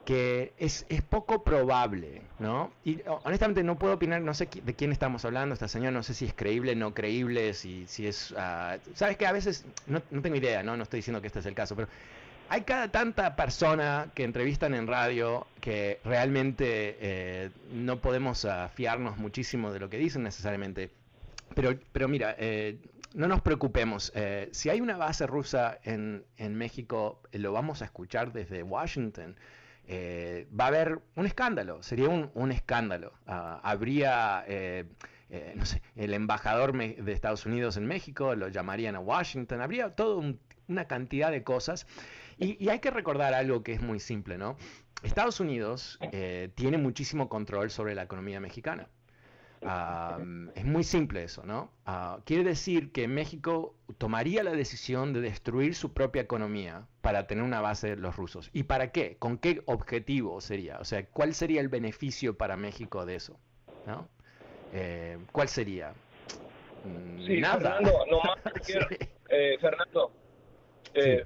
[0.08, 2.72] que es, poco probable, ¿no?
[2.82, 6.14] Y honestamente no puedo opinar, no sé de quién estamos hablando, esta señora, no sé
[6.14, 8.30] si es creíble, no creíble, si, si es...
[8.30, 10.78] Uh, Sabes que a veces, no, tengo idea, ¿no?
[10.78, 11.88] No estoy diciendo que este es el caso, pero
[12.48, 19.18] hay cada tanta persona que entrevistan en radio que realmente eh, no podemos uh, fiarnos
[19.18, 20.90] muchísimo de lo que dicen necesariamente.
[21.54, 22.78] Pero, pero mira, eh,
[23.14, 24.12] no nos preocupemos.
[24.14, 29.36] Eh, si hay una base rusa en, México, eh, lo vamos a escuchar desde Washington.
[29.86, 33.12] Eh, va a haber un escándalo, sería un, escándalo.
[33.26, 34.44] Ah, habría,
[35.54, 40.34] no sé, el embajador de Estados Unidos en México, lo llamarían a Washington, habría toda
[40.68, 41.86] una cantidad de cosas.
[42.36, 44.56] Y, y, hay que recordar algo que es muy simple, ¿no?
[45.02, 45.98] Estados Unidos
[46.54, 48.88] tiene muchísimo control sobre la economía mexicana
[49.60, 51.70] es muy simple eso, ¿no?
[51.84, 57.44] Ah, quiere decir que México tomaría la decisión de destruir su propia economía para tener
[57.44, 58.50] una base de los rusos.
[58.52, 59.16] ¿Y para qué?
[59.18, 60.78] ¿Con qué objetivo sería?
[60.78, 63.38] O sea, ¿cuál sería el beneficio para México de eso?
[63.86, 64.08] ¿No?
[64.72, 65.92] Eh, ¿Cuál sería?
[66.84, 67.58] Mm, sí, Nada.
[67.58, 68.86] Fernando, nomás te quiero,
[69.28, 70.12] eh, Fernando,
[70.94, 71.24] eh,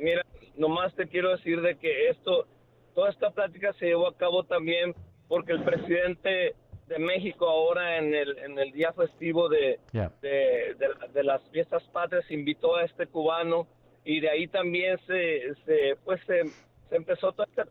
[0.00, 0.22] mira,
[0.56, 2.46] nomás te quiero decir de que esto,
[2.94, 4.94] toda esta plática se llevó a cabo también
[5.28, 6.54] porque el presidente
[6.92, 12.76] de México ahora en el, en el día festivo de, de, las fiestas patrias invitó
[12.76, 13.66] a este cubano
[14.04, 16.42] y de ahí también se, se pues se,
[16.90, 17.64] empezó toda esta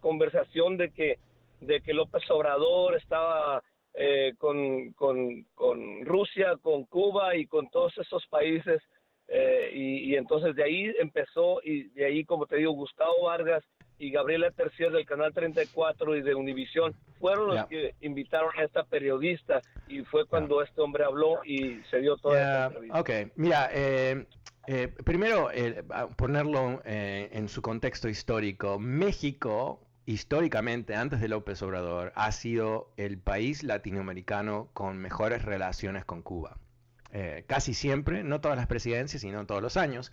[0.00, 1.18] conversación de que
[1.60, 3.62] de que López Obrador estaba
[3.94, 8.82] eh, con, con, con, Rusia, con Cuba y con todos esos países
[9.28, 13.64] eh, y, y, entonces de ahí empezó y de ahí como te digo Gustavo Vargas
[13.98, 18.84] y Gabriela Tercier del Canal 34 y de Univisión fueron los que invitaron a esta
[18.84, 23.00] periodista y fue cuando este hombre habló y se dio toda esta entrevista.
[23.00, 24.26] Ok, mira, eh,
[24.66, 25.84] eh, primero eh,
[26.16, 28.78] ponerlo en su contexto histórico.
[28.78, 36.22] México, históricamente, antes de López Obrador, ha sido el país latinoamericano con mejores relaciones con
[36.22, 36.58] Cuba.
[37.46, 40.12] casi siempre, no todas las presidencias, sino todos los años.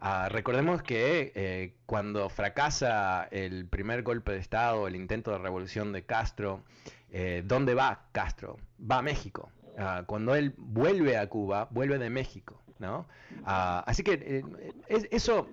[0.00, 5.92] Ah, recordemos que eh, cuando fracasa el primer golpe de Estado, el intento de revolución
[5.92, 6.62] de Castro,
[7.10, 8.58] eh, ¿dónde va Castro?
[8.78, 9.50] Va a México.
[9.78, 12.60] Ah, cuando él vuelve a Cuba, vuelve de México.
[12.78, 13.06] ¿no?
[13.46, 14.44] Ah, así que
[14.88, 15.48] eh, eso,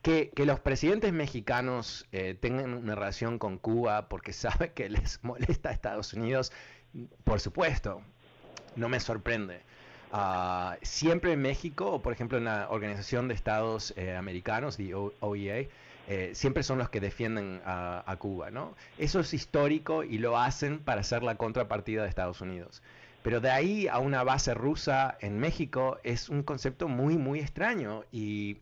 [0.00, 2.08] que, los presidentes mexicanos
[2.40, 6.50] tengan una relación con Cuba porque sabe que les molesta a Estados Unidos,
[7.24, 8.00] por supuesto,
[8.74, 9.65] no me sorprende.
[10.12, 14.94] Ah, siempre en México, o por ejemplo en la Organización de Estados eh, Americanos, de
[14.94, 15.66] OEA,
[16.08, 18.74] eh, siempre son los que defienden a, Cuba, ¿no?
[18.96, 22.82] Eso es histórico y lo hacen para ser la contrapartida de Estados Unidos.
[23.24, 28.04] Pero de ahí a una base rusa en México es un concepto muy, muy extraño
[28.12, 28.58] y,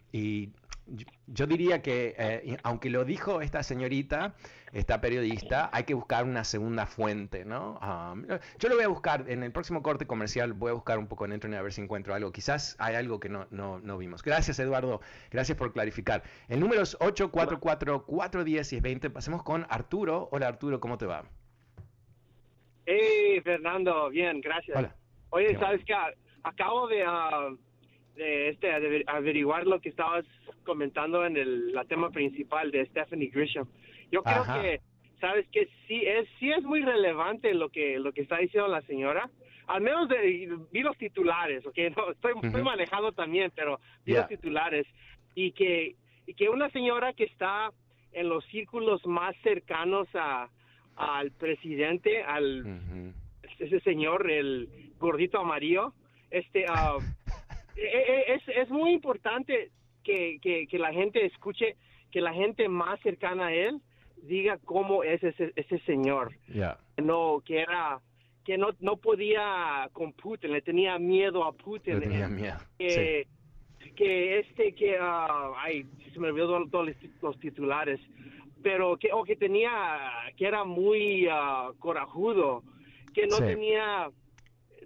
[1.27, 4.35] yo diría que, eh, aunque lo dijo esta señorita,
[4.73, 7.79] esta periodista, hay que buscar una segunda fuente, ¿no?
[7.81, 8.27] Um,
[8.59, 11.25] yo lo voy a buscar, en el próximo corte comercial voy a buscar un poco
[11.25, 12.33] en internet a ver si encuentro algo.
[12.33, 14.23] Quizás hay algo que no, no, no vimos.
[14.23, 15.01] Gracias, Eduardo.
[15.31, 16.23] Gracias por clarificar.
[16.49, 19.13] El número es 844-410-1020.
[19.13, 20.29] Pasemos con Arturo.
[20.33, 21.25] Hola, Arturo, ¿cómo te va?
[22.87, 24.11] Hey, Fernando.
[24.11, 24.77] Bien, gracias.
[24.77, 24.95] Hola.
[25.31, 25.95] Oye, ¿sabes qué?
[26.43, 27.07] Acabo de...
[27.07, 27.57] Uh,
[28.17, 28.71] de este
[29.07, 30.25] averiguar lo que estabas
[30.65, 33.67] comentando en el la tema principal de Stephanie Grisham.
[34.11, 34.81] Yo creo que
[35.21, 38.83] sabes que sí es sí es muy relevante lo que lo que está diciendo la
[38.83, 39.31] señora.
[39.67, 41.77] Al menos de, vi los titulares, ¿ok?
[41.97, 44.87] No, estoy, estoy manejando también, pero vi los titulares.
[45.35, 45.97] Y que,
[46.27, 47.71] y que una señora que está
[48.13, 50.49] en los círculos más cercanos a,
[50.97, 53.13] al presidente, al
[53.59, 55.93] ese señor, el gordito amarillo,
[56.31, 57.01] este, uh,
[57.77, 59.71] es, es muy importante
[60.03, 61.77] que, que, la gente escuche,
[62.11, 63.81] que la gente más cercana a él
[64.23, 66.33] diga cómo es ese, ese señor.
[66.97, 68.01] No, que era
[68.45, 72.01] que no, no podía con Putin, le tenía miedo a Putin.
[72.01, 72.59] Le tenía miedo.
[72.79, 73.27] Que,
[73.97, 76.91] que este, que, uh, ay, se me olvidó todos
[77.23, 78.01] los titulares,
[78.63, 79.71] pero que, o que tenía,
[80.37, 82.63] que era muy uh, corajudo,
[83.15, 84.11] que no tenía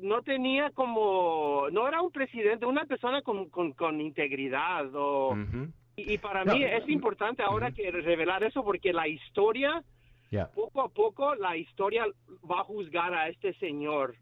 [0.01, 4.87] no tenía como, no era un presidente, una persona con, con, integridad.
[4.95, 5.37] O,
[5.97, 9.83] y, para mí es importante ahora que revelar eso porque la historia,
[10.55, 12.07] poco a poco, la historia
[12.51, 14.15] va a juzgar a este señor.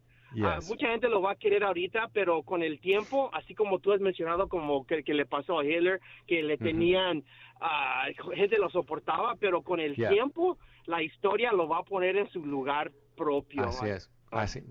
[0.42, 3.92] Ah, mucha gente lo va a querer ahorita, pero con el tiempo, así como tú
[3.92, 7.24] has mencionado, como que, le pasó a Hitler, que le tenían,
[7.60, 12.28] uh, gente lo soportaba, pero con el tiempo, la historia lo va a poner en
[12.30, 13.64] su lugar propio.
[13.64, 14.10] Así es.
[14.30, 14.62] Ah, sí.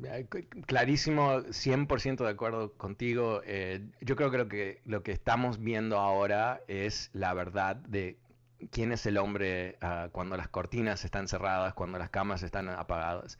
[0.67, 3.41] Clarísimo, 100% de acuerdo contigo.
[3.45, 8.17] Eh, yo creo que lo, que lo que estamos viendo ahora es la verdad de
[8.71, 13.37] quién es el hombre ah, cuando las cortinas están cerradas, cuando las camas están apagadas.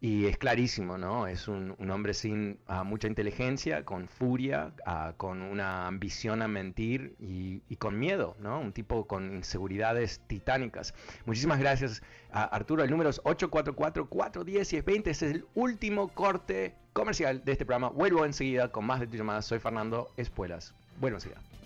[0.00, 1.26] Y es clarísimo, ¿no?
[1.26, 7.16] Es un, hombre sin ah, mucha inteligencia, con furia, ah, con una ambición a mentir
[7.18, 8.60] y, con miedo, ¿no?
[8.60, 10.94] Un tipo con inseguridades titánicas.
[11.26, 12.84] Muchísimas gracias, Arturo.
[12.84, 15.06] El número es 844-410-1020.
[15.08, 17.88] Este es el último corte comercial de este programa.
[17.88, 19.42] Vuelvo enseguida con más de tu llamada.
[19.42, 20.74] Soy Fernando Espuelas.
[21.00, 21.57] Buenos días.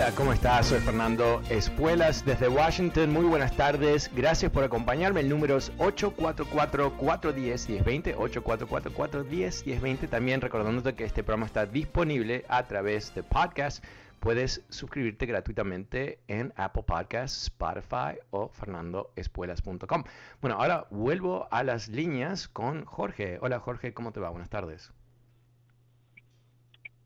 [0.00, 0.68] Hola, ¿cómo estás?
[0.68, 3.12] Soy Fernando Espuelas desde Washington.
[3.12, 4.10] Muy buenas tardes.
[4.16, 5.20] Gracias por acompañarme.
[5.20, 8.16] El número es 844-410-1020.
[8.16, 10.08] 844-410-1020.
[10.08, 13.84] También recordándote que este programa está disponible a través de podcast.
[14.20, 20.04] Puedes suscribirte gratuitamente en Apple Podcasts, Spotify o fernandoespuelas.com.
[20.40, 23.38] Bueno, ahora vuelvo a las líneas con Jorge.
[23.42, 24.30] Hola Jorge, ¿cómo te va?
[24.30, 24.94] Buenas tardes.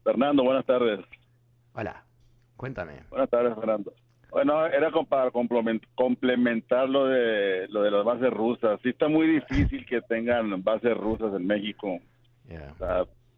[0.05, 1.01] Fernando, buenas tardes.
[1.73, 2.05] Hola.
[2.57, 3.03] Cuéntame.
[3.11, 3.93] Buenas tardes, Fernando.
[4.31, 8.81] Bueno, era para complementar lo de, lo de las bases rusas.
[8.83, 12.01] Sí está muy difícil que tengan bases rusas en México.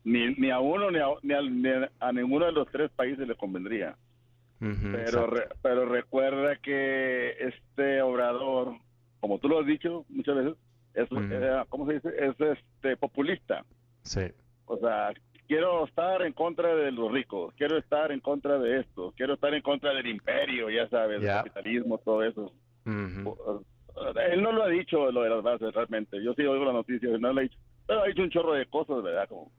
[0.04, 1.68] ni, ni a uno ni a, ni,
[2.00, 3.94] a, ninguno de los tres países le convendría.
[4.58, 5.28] pero,
[5.60, 8.78] pero recuerda que este obrador,
[9.20, 10.54] como tú lo has dicho muchas veces,
[10.94, 11.08] es,
[11.68, 12.08] ¿cómo se dice?
[12.18, 13.66] Es este populista.
[14.02, 14.22] Sí.
[14.64, 15.12] O sea,
[15.46, 19.54] quiero estar en contra de los ricos, quiero estar en contra de esto, quiero estar
[19.54, 22.52] en contra del imperio, ya sabes, el capitalismo, todo eso.
[22.84, 27.20] Él no lo ha dicho lo de las bases realmente, yo sí oigo las noticias,
[27.20, 29.28] no lo ha dicho, pero ha dicho un chorro de cosas, ¿verdad?
[29.28, 29.50] Como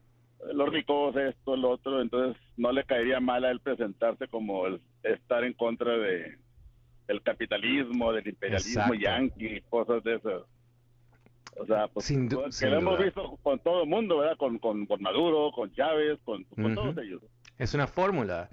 [0.54, 4.82] los ricos, esto, lo otro, entonces no le caería mal a él presentarse como el
[5.04, 6.38] estar en contra de
[7.08, 10.43] el capitalismo, del imperialismo yanqui, cosas de esas.
[11.60, 14.38] O sea, pues, que lo hemos visto con todo el mundo, ¿verdad?
[14.38, 17.22] Con, con, Maduro, con Chávez, con, todos ellos.
[17.58, 18.50] Es una fórmula.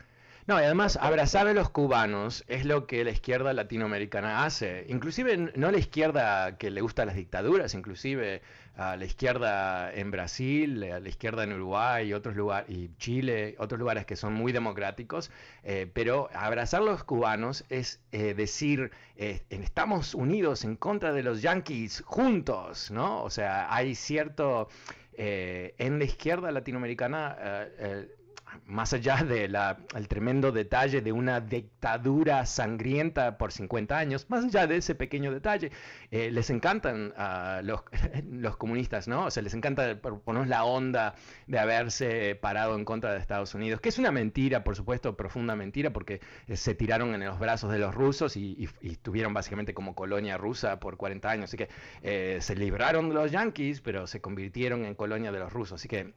[0.47, 4.85] No, y además abrazar a los cubanos es lo que la izquierda latinoamericana hace.
[4.89, 8.43] Inclusive no la izquierda que le gusta las dictaduras, inclusive
[8.77, 13.79] a la izquierda en Brasil, a la izquierda en Uruguay otros lugares, y Chile, otros
[13.79, 15.31] lugares que son muy democráticos,
[15.63, 21.23] eh, pero abrazar a los cubanos es eh, decir, eh, estamos unidos en contra de
[21.23, 23.23] los yanquis juntos, ¿no?
[23.23, 24.69] O sea, hay cierto,
[25.17, 27.69] en la izquierda latinoamericana,
[28.67, 29.57] más allá del
[30.09, 35.71] tremendo detalle de una dictadura sangrienta por 50 años, más allá de ese pequeño detalle,
[36.11, 37.83] eh, les encantan a los,
[38.31, 39.27] los, comunistas, ¿no?
[39.27, 41.15] O sea, les encanta poner la onda
[41.47, 45.57] de haberse parado en contra de Estados Unidos, que es una mentira, por supuesto, profunda
[45.57, 49.95] mentira, porque eh, se tiraron en los brazos de los rusos y, estuvieron básicamente como
[49.95, 51.69] colonia rusa por 40 años, así que
[52.03, 55.89] eh, se libraron de los yanquis, pero se convirtieron en colonia de los rusos, así
[55.89, 56.15] que,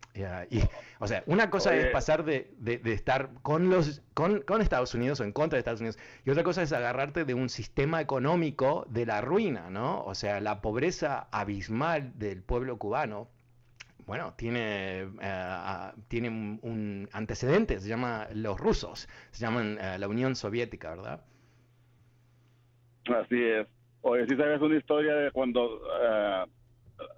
[0.50, 0.62] y,
[1.00, 5.32] o sea, una cosa es pasar de, estar con, los, con, Estados Unidos o en
[5.32, 5.98] contra de Estados Unidos.
[6.26, 10.04] Y otra cosa es agarrarte de un sistema económico de la ruina, ¿no?
[10.04, 13.30] O sea, la pobreza abismal del pueblo cubano.
[14.06, 20.36] Bueno, tiene, eh, tiene un, antecedente, se llama los rusos, se llaman eh, la Unión
[20.36, 21.22] Soviética, ¿verdad?
[23.06, 23.68] Así es.
[24.02, 25.82] Oye, si sabes una historia de cuando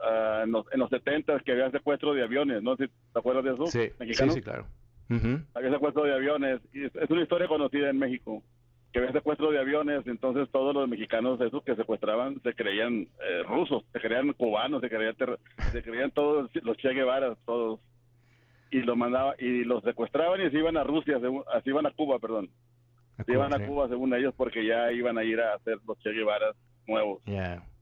[0.02, 2.76] Ah, en, los, en los 70 que había secuestro de aviones, ¿no?
[2.76, 3.66] ¿Te acuerdas de eso?
[3.68, 4.66] Sí, sí, claro.
[5.54, 6.62] Había secuestro de aviones.
[6.74, 8.44] Y es, una historia conocida en México,
[8.92, 13.44] que había secuestro de aviones, entonces todos los mexicanos esos que secuestraban se creían eh,
[13.48, 15.16] rusos, se creían cubanos, se creían,
[15.72, 17.80] se creían todos los Che Guevara, todos.
[18.72, 21.20] Y los mandaba y los secuestraban y se iban a Rusia,
[21.54, 22.50] así iban a Cuba, perdón.
[23.26, 26.12] se iban a Cuba según ellos porque ya iban a ir a hacer los Che
[26.12, 26.54] Guevara
[26.88, 27.22] nuevos.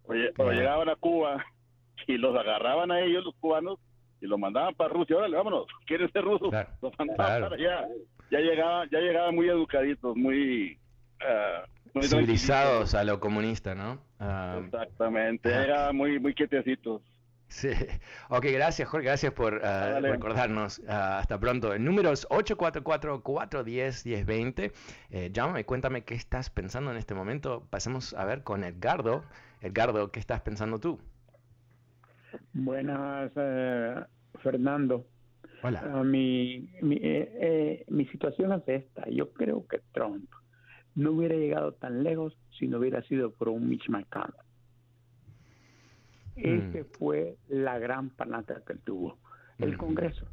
[0.06, 0.14] O,
[0.52, 1.46] llegaban a Cuba
[2.08, 3.80] y los agarraban a ellos, los cubanos,
[4.22, 5.18] y los mandaban para Rusia.
[5.18, 6.52] Órale, vámonos, ¿quieres ser ruso?
[6.82, 7.88] Los mandaban para allá.
[8.30, 10.78] Ya llegaban, ya llegaban muy educaditos, muy...
[11.22, 13.94] Uh, Civilizados a lo comunista, ¿no?
[14.20, 17.02] Uh, Exactamente, llegaban muy, muy quietecitos.
[17.48, 17.70] Sí.
[18.30, 20.80] Ok, gracias Jorge, gracias por uh, recordarnos.
[20.88, 21.74] hasta pronto.
[21.74, 24.74] El número es 844-410-1020.
[25.10, 27.66] Eh, llámame, cuéntame qué estás pensando en este momento.
[27.70, 29.24] Pasemos a ver con Edgardo.
[29.62, 31.00] Edgardo, ¿qué estás pensando tú?
[32.54, 33.96] Buenas, eh,
[34.42, 35.06] Fernando.
[35.64, 35.82] Hola.
[35.84, 39.10] Ah, mi, mi, eh, eh, mi situación es esta.
[39.10, 40.30] Yo creo que Trump
[40.96, 44.34] no hubiera llegado tan lejos si no hubiera sido por un Mitch McConnell.
[46.36, 46.86] Ese mm.
[46.98, 49.18] fue la gran palanca que tuvo,
[49.58, 50.28] el Congreso.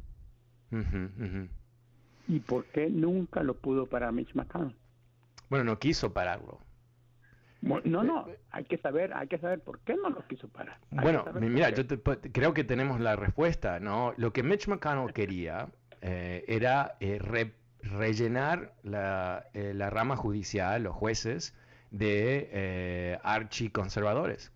[2.27, 4.75] ¿Y por qué nunca lo pudo parar Mitch McConnell?
[5.49, 6.59] Bueno, no quiso pararlo.
[7.65, 10.77] No, no, hay que saber, hay que saber por qué no lo quiso parar.
[10.91, 11.83] bueno, mira, yo
[12.31, 14.13] creo que tenemos la respuesta, ¿no?
[14.17, 15.67] Lo que Mitch McConnell quería
[16.01, 17.17] eh, era eh,
[17.81, 21.55] rellenar la, eh, la, rama judicial, los jueces,
[21.89, 24.51] de archiconservadores.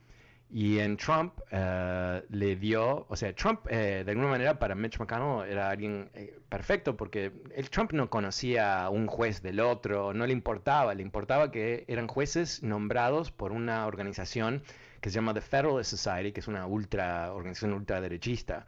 [0.51, 4.99] Y en Trump eh, le dio, o sea, Trump eh, de alguna manera para Mitch
[4.99, 10.11] McConnell era alguien eh, perfecto porque el Trump no conocía a un juez del otro,
[10.11, 14.63] no le importaba, le importaba que eran jueces nombrados por una organización
[15.01, 18.65] que se llama The Federalist Society, que es una ultra organización ultraderechista.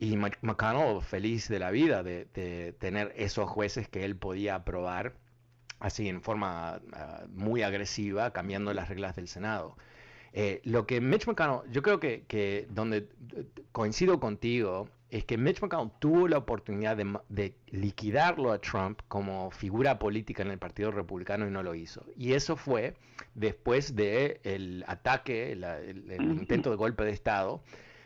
[0.00, 5.14] Y McConnell feliz de la vida de, tener esos jueces que él podía aprobar
[5.78, 9.76] así en forma ah, muy agresiva, cambiando las reglas del Senado.
[10.32, 13.08] Eh, lo que Mitch McConnell, yo creo que, donde
[13.72, 19.98] coincido contigo, es que Mitch McConnell tuvo la oportunidad de, liquidarlo a Trump como figura
[19.98, 22.04] política en el Partido Republicano y no lo hizo.
[22.16, 22.94] Y eso fue
[23.34, 27.62] después del ataque, el intento de golpe de Estado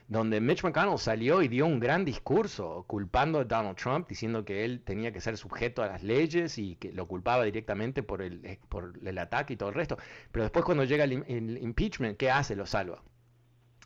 [0.09, 4.65] donde Mitch McConnell salió y dio un gran discurso culpando a Donald Trump, diciendo que
[4.65, 8.45] él tenía que ser sujeto a las leyes y que lo culpaba directamente por el,
[8.45, 9.97] eh, por el ataque y todo el resto.
[10.31, 12.55] Pero después cuando llega el, impeachment, ¿qué hace?
[12.55, 13.03] Lo salva.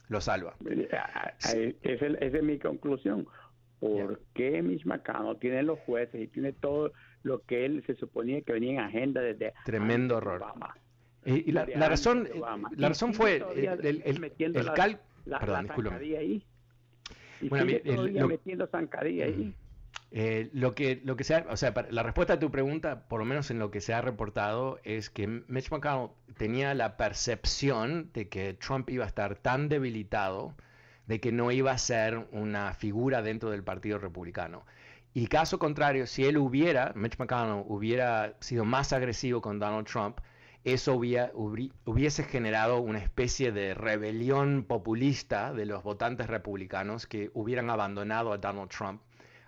[0.09, 0.55] Lo salva.
[0.65, 0.89] Eh,
[1.53, 3.27] eh, esa es, mi conclusión.
[3.79, 6.91] ¿Por qué Mitch McConnell tiene los jueces y tiene todo
[7.23, 10.43] lo que él se suponía que venía en agenda desde tremendo horror
[11.25, 12.29] y, la, razón
[12.77, 16.43] la razón fue el, el, el, cal la, Perdón, zancadilla ahí.
[17.41, 19.53] Y bueno, sigue lo, metiendo zancadilla ahí.
[20.11, 23.25] Eh, lo que lo que sea, o sea, la respuesta a tu pregunta, por lo
[23.25, 28.27] menos en lo que se ha reportado, es que Mitch McConnell tenía la percepción de
[28.27, 30.55] que Trump iba a estar tan debilitado
[31.05, 34.65] de que no iba a ser una figura dentro del Partido Republicano.
[35.13, 40.19] Y caso contrario, si él hubiera, Mitch McConnell hubiera sido más agresivo con Donald Trump,
[40.63, 48.33] eso hubiese generado una especie de rebelión populista de los votantes republicanos que hubieran abandonado
[48.33, 49.01] a Donald Trump.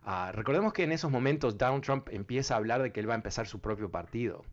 [0.03, 3.13] Ah, recordemos que en esos momentos Donald Trump empieza a hablar de que él va
[3.13, 4.43] a empezar su propio partido,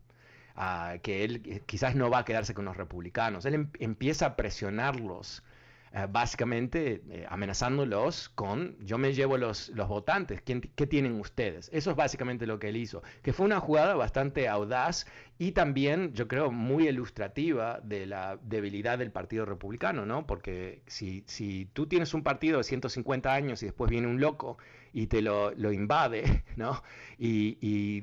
[0.55, 3.45] ah, que él eh, quizás no va a quedarse con los republicanos.
[3.45, 5.43] Él em, empieza a presionarlos
[5.91, 11.69] eh, básicamente eh, amenazándolos con yo me llevo los, los votantes, ¿Qué, ¿qué, tienen ustedes?
[11.73, 15.07] Eso es básicamente lo que él hizo, que fue una jugada bastante audaz
[15.41, 20.27] y también yo creo muy ilustrativa de la debilidad del Partido Republicano, ¿no?
[20.27, 24.57] Porque si, si tú tienes un partido de 150 años y después viene un loco
[24.91, 26.83] y te lo, invade, ¿no?
[27.17, 28.01] Y,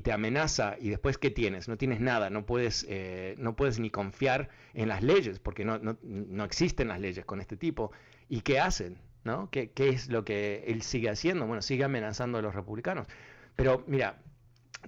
[0.00, 1.66] te amenaza, y después, ¿qué tienes?
[1.66, 5.80] No tienes nada, no puedes, eh, no puedes ni confiar en las leyes, porque no,
[5.80, 7.90] no, existen las leyes con este tipo.
[8.28, 8.96] ¿Y qué hacen?
[9.24, 9.50] ¿no?
[9.50, 11.48] ¿Qué, es lo que él sigue haciendo?
[11.48, 13.08] Bueno, sigue amenazando a los republicanos.
[13.56, 14.18] Pero mira,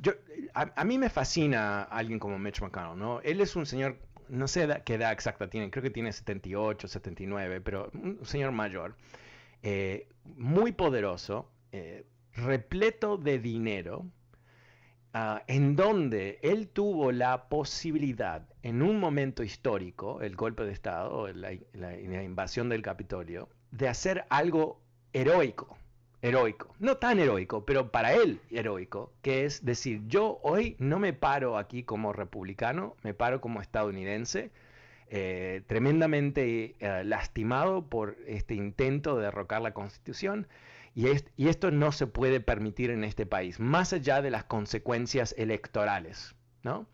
[0.00, 0.12] yo,
[0.54, 3.20] a, mí me fascina alguien como Mitch McConnell, ¿no?
[3.20, 7.60] Él es un señor, no sé qué edad exacta tiene, creo que tiene 78, 79,
[7.60, 8.96] pero un señor mayor.
[9.62, 14.06] Eh, muy poderoso, eh, repleto de dinero,
[15.12, 21.28] ah, en donde él tuvo la posibilidad, en un momento histórico, el golpe de Estado,
[21.32, 24.80] la, la invasión del Capitolio, de hacer algo
[25.12, 25.76] heroico,
[26.22, 31.12] heroico, no tan heroico, pero para él heroico, que es decir, yo hoy no me
[31.12, 34.50] paro aquí como republicano, me paro como estadounidense,
[35.10, 40.48] eh, tremendamente eh, lastimado por este intento de derrocar la constitución.
[40.94, 41.06] Y,
[41.36, 46.34] y, esto no se puede permitir en este país, más allá de las consecuencias electorales,
[46.64, 46.86] ¿no?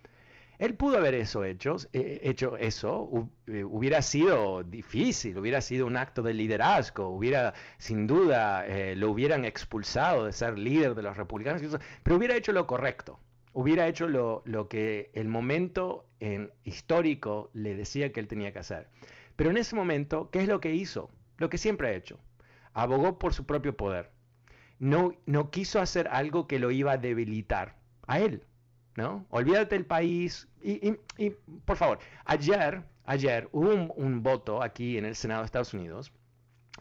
[0.59, 6.23] Él pudo haber eso hecho, eh, hecho eso, hubiera sido difícil, hubiera sido un acto
[6.23, 11.63] de liderazgo, hubiera, sin duda, lo hubieran expulsado de ser líder de los republicanos,
[12.03, 13.19] pero hubiera hecho lo correcto,
[13.55, 18.89] hubiera hecho lo, que el momento en, histórico le decía que él tenía que hacer.
[19.37, 21.11] Pero en ese momento, ¿qué es lo que hizo?
[21.39, 22.19] Lo que siempre ha hecho.
[22.73, 24.11] Abogó por su propio poder.
[24.79, 27.77] No, no quiso hacer algo que lo iba a debilitar
[28.07, 28.45] a él.
[28.97, 29.27] ¿No?
[29.31, 30.49] Olvídate del país.
[30.63, 30.97] Y,
[31.65, 36.13] por favor, ayer, ayer hubo un, voto aquí en el Senado de Estados Unidos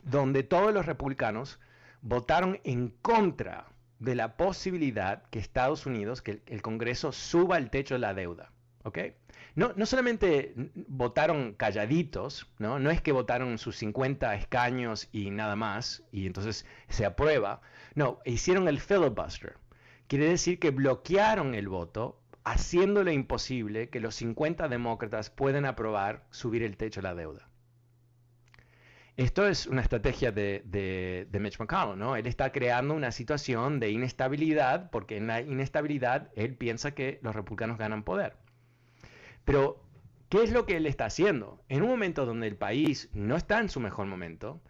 [0.03, 1.59] donde todos los republicanos
[2.01, 3.68] votaron en contra
[3.99, 8.51] de la posibilidad que Estados Unidos, que el, Congreso suba el techo de la deuda.
[8.84, 8.99] ¿ok?
[9.55, 10.53] No, no solamente
[10.88, 12.80] votaron calladitos, ¿no?
[12.80, 17.61] no es que votaron sus 50 escaños y nada más, y entonces se aprueba.
[17.95, 19.55] No, hicieron el filibuster.
[20.14, 26.61] Quiere decir que bloquearon el voto, haciéndole imposible que los 50 demócratas puedan aprobar subir
[26.61, 27.49] el techo de la deuda.
[29.18, 32.16] Esto es una estrategia de, Mitch McConnell, ¿no?
[32.16, 37.36] Él está creando una situación de inestabilidad porque en la inestabilidad él piensa que los
[37.36, 38.36] republicanos ganan poder.
[39.45, 39.84] Pero,
[40.30, 41.64] ¿qué es lo que él está haciendo?
[41.70, 44.61] En un momento donde el país no está en su mejor momento,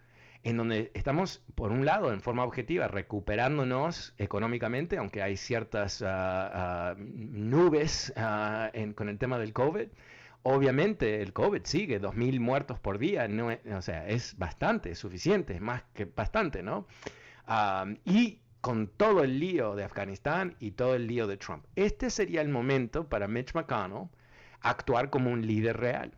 [0.44, 6.90] en donde estamos, por un lado, en forma objetiva, recuperándonos económicamente, aunque hay ciertas ah,
[6.92, 9.88] ah, nubes ah, con el tema del COVID,
[10.46, 15.54] Obviamente el COVID sigue, 2.000 muertos por día, no o sea, es bastante, es suficiente,
[15.54, 16.86] es más que bastante, ¿no?
[18.04, 21.64] y con todo el lío de Afganistán y todo el lío de Trump.
[21.76, 24.10] Este sería el momento para Mitch McConnell
[24.60, 26.12] actuar como un líder real.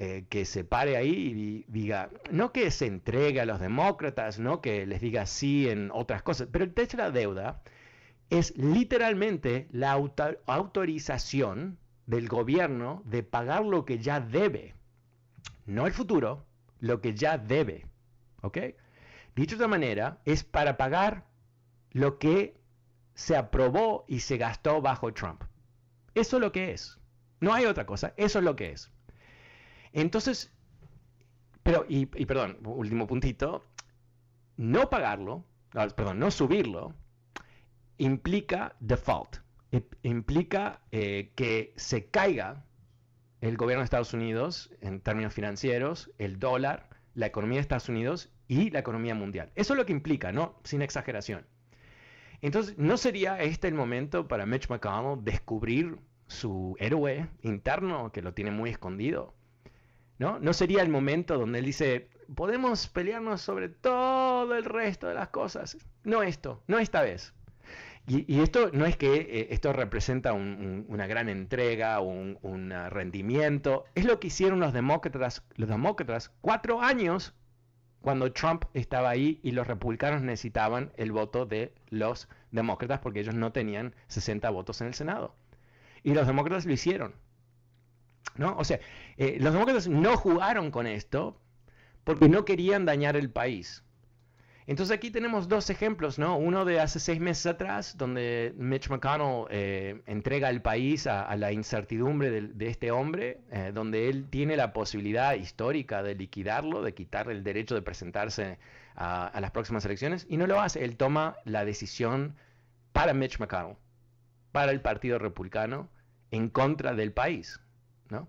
[0.00, 4.60] Eh, que se pare ahí y diga, no que se entregue a los demócratas, no
[4.60, 7.62] que les diga sí en otras cosas, pero el techo de la deuda
[8.30, 10.00] es literalmente la
[10.46, 14.76] autorización del gobierno de pagar lo que ya debe.
[15.66, 16.46] No el futuro,
[16.78, 17.84] lo que ya debe.
[18.42, 18.58] ¿Ok?
[19.34, 21.24] Dicho de otra manera, es para pagar
[21.90, 22.56] lo que
[23.14, 25.42] se aprobó y se gastó bajo Trump.
[26.14, 27.00] Eso es lo que es.
[27.40, 28.14] No hay otra cosa.
[28.16, 28.92] Eso es lo que es.
[29.92, 30.52] Entonces,
[31.62, 33.64] pero, y, perdón, último puntito,
[34.56, 36.94] no pagarlo, perdón, no subirlo,
[37.98, 39.38] implica default
[40.02, 42.64] implica eh, que se caiga
[43.40, 48.30] el gobierno de Estados Unidos en términos financieros, el dólar, la economía de Estados Unidos
[48.48, 49.52] y la economía mundial.
[49.54, 50.58] Eso es lo que implica, ¿no?
[50.64, 51.46] Sin exageración.
[52.40, 58.34] Entonces, ¿no sería este el momento para Mitch McConnell descubrir su héroe interno que lo
[58.34, 59.34] tiene muy escondido?
[60.18, 60.38] ¿No?
[60.40, 65.28] ¿No sería el momento donde él dice, podemos pelearnos sobre todo el resto de las
[65.28, 65.76] cosas?
[66.02, 67.34] No esto, no esta vez.
[68.08, 74.06] Y, esto no es que eh, esto representa una gran entrega, un, un, rendimiento, es
[74.06, 77.34] lo que hicieron los demócratas, los demócratas cuatro años
[78.00, 83.34] cuando Trump estaba ahí y los republicanos necesitaban el voto de los demócratas porque ellos
[83.34, 85.34] no tenían 60 votos en el Senado.
[86.02, 87.14] Y los demócratas lo hicieron.
[88.38, 88.56] ¿No?
[88.56, 88.80] O sea,
[89.16, 91.40] eh, los demócratas no jugaron con esto
[92.04, 93.84] porque no querían dañar el país.
[94.68, 96.36] Entonces aquí tenemos dos ejemplos, ¿no?
[96.36, 101.52] Uno de hace seis meses atrás, donde Mitch McConnell eh, entrega al país a, la
[101.52, 107.32] incertidumbre de, este hombre, eh, donde él tiene la posibilidad histórica de liquidarlo, de quitarle
[107.32, 108.58] el derecho de presentarse
[108.94, 110.84] a, las próximas elecciones, y no lo hace.
[110.84, 112.36] Él toma la decisión
[112.92, 113.76] para Mitch McConnell,
[114.52, 115.88] para el Partido Republicano,
[116.30, 117.58] en contra del país,
[118.10, 118.28] ¿no?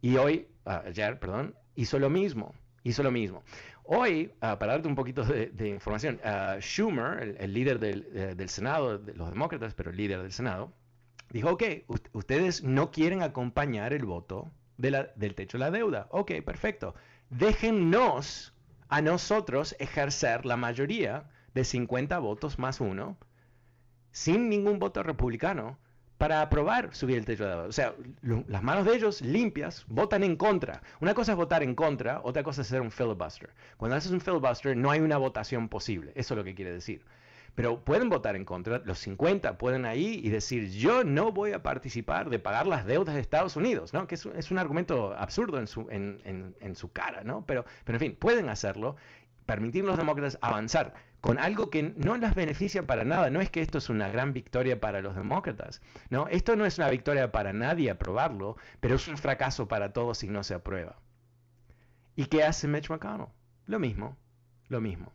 [0.00, 3.42] Y hoy, ah, ayer, perdón, hizo lo mismo, hizo lo mismo.
[3.84, 9.14] Hoy, ah, para darte un poquito de, información, ah, Schumer, el, líder del, Senado, de
[9.14, 10.72] los demócratas, pero el líder del Senado,
[11.30, 11.62] dijo, ok,
[12.12, 16.08] ustedes no quieren acompañar el voto del techo de la deuda.
[16.10, 16.94] Ok, perfecto.
[17.30, 18.52] Déjennos
[18.88, 23.16] a nosotros ejercer la mayoría de 50 votos más uno,
[24.10, 25.78] sin ningún voto republicano,
[26.18, 27.64] para aprobar subir el techo de deuda.
[27.64, 30.82] O sea, las manos de ellos limpias votan en contra.
[31.00, 33.50] Una cosa es votar en contra, otra cosa es hacer un filibuster.
[33.76, 36.12] Cuando haces un filibuster no hay una votación posible.
[36.14, 37.02] Eso es lo que quiere decir.
[37.54, 41.62] Pero pueden votar en contra, los 50 pueden ahí y decir, yo no voy a
[41.62, 44.06] participar de pagar las deudas de Estados Unidos, ¿no?
[44.06, 47.46] Que es, un argumento absurdo en su, en, su cara, ¿no?
[47.46, 48.96] Pero, pero en fin, pueden hacerlo,
[49.46, 50.92] permitir a los demócratas avanzar
[51.26, 53.30] con algo que no las beneficia para nada.
[53.30, 56.28] No es que esto es una gran victoria para los demócratas, ¿no?
[56.28, 60.28] Esto no es una victoria para nadie aprobarlo, pero es un fracaso para todos si
[60.28, 61.00] no se aprueba.
[62.14, 63.26] ¿Y qué hace Mitch McConnell?
[63.66, 64.16] Lo mismo,
[64.68, 65.12] lo mismo.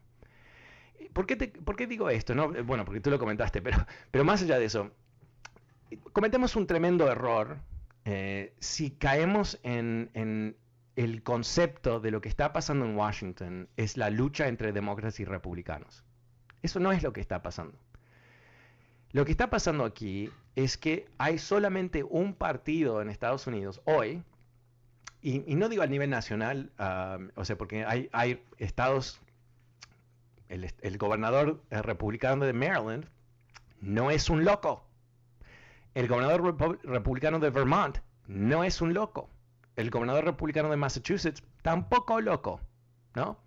[1.14, 2.36] ¿Por qué, digo esto?
[2.36, 2.52] No?
[2.66, 3.78] Bueno, porque tú lo comentaste, pero,
[4.12, 4.92] pero más allá de eso,
[6.12, 7.58] cometemos un tremendo error
[8.04, 10.58] eh, si caemos en,
[10.96, 15.26] el concepto de lo que está pasando en Washington es la lucha entre demócratas y
[15.26, 16.04] republicanos.
[16.62, 17.78] Eso no es lo que está pasando.
[19.12, 24.24] Lo que está pasando aquí es que hay solamente un partido en Estados Unidos hoy,
[25.24, 29.22] y, no digo a nivel nacional, ah, o sea, porque hay, hay estados
[30.52, 33.06] el, gobernador eh, republicano de Maryland
[33.80, 34.86] no es un loco.
[35.96, 39.30] El gobernador republicano de Vermont no es un loco.
[39.82, 42.62] El gobernador republicano de Massachusetts tampoco loco,
[43.16, 43.40] ¿no?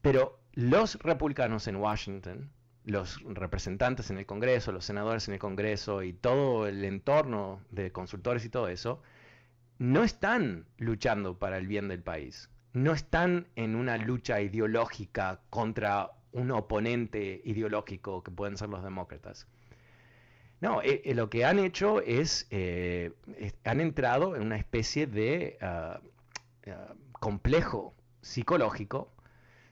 [0.00, 2.50] Pero los republicanos en Washington,
[2.84, 7.92] los representantes en el Congreso, los senadores en el Congreso y todo el entorno de
[7.92, 9.02] consultores y todo eso,
[9.78, 16.10] no están luchando para el bien del país no están en una lucha ideológica contra
[16.32, 19.46] un oponente ideológico que pueden ser los demócratas.
[20.64, 23.12] No, eh, eh, lo que han hecho es, eh,
[23.64, 26.00] han entrado en una especie de ah,
[27.12, 29.12] complejo psicológico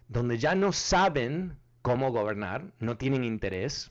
[0.09, 3.91] donde ya no saben cómo gobernar, no tienen interés,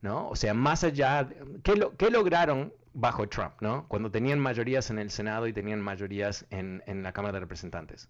[0.00, 0.26] ¿no?
[0.30, 1.28] O sea, más allá,
[1.62, 3.86] ¿qué, lo, qué lograron bajo Trump, ¿no?
[3.88, 8.08] Cuando tenían mayorías en el Senado y tenían mayorías en la Cámara de Representantes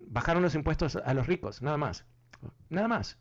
[0.00, 2.04] bajaron los impuestos a los ricos, nada más.
[2.68, 3.18] Nada más.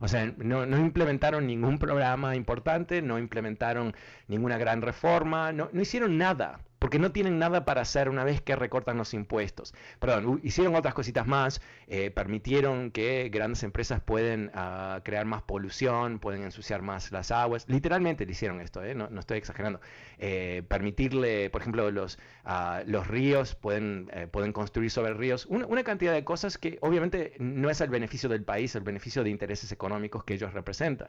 [0.00, 3.94] O sea, no, implementaron ningún programa importante, no implementaron
[4.28, 8.40] ninguna gran reforma, no, no hicieron nada porque no tienen nada para hacer una vez
[8.40, 9.74] que recortan los impuestos.
[9.98, 16.20] Perdón, hicieron otras cositas más, eh, permitieron que grandes empresas pueden ah, crear más polución,
[16.20, 17.68] pueden ensuciar más las aguas.
[17.68, 19.80] Literalmente le hicieron esto, eh, no, estoy exagerando.
[20.18, 25.46] Eh, permitirle, por ejemplo, los, ah, ríos pueden, pueden construir sobre ríos.
[25.46, 29.24] Una, una cantidad de cosas que obviamente no es el beneficio del país, el beneficio
[29.24, 31.08] de intereses económicos que ellos representan.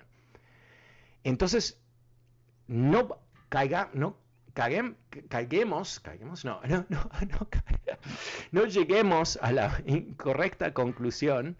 [1.23, 1.80] Entonces,
[2.65, 3.19] no
[3.49, 4.25] caiga, no
[4.58, 6.01] caiguemos,
[6.43, 7.47] no, no, no, no,
[8.51, 11.58] no lleguemos a la incorrecta conclusión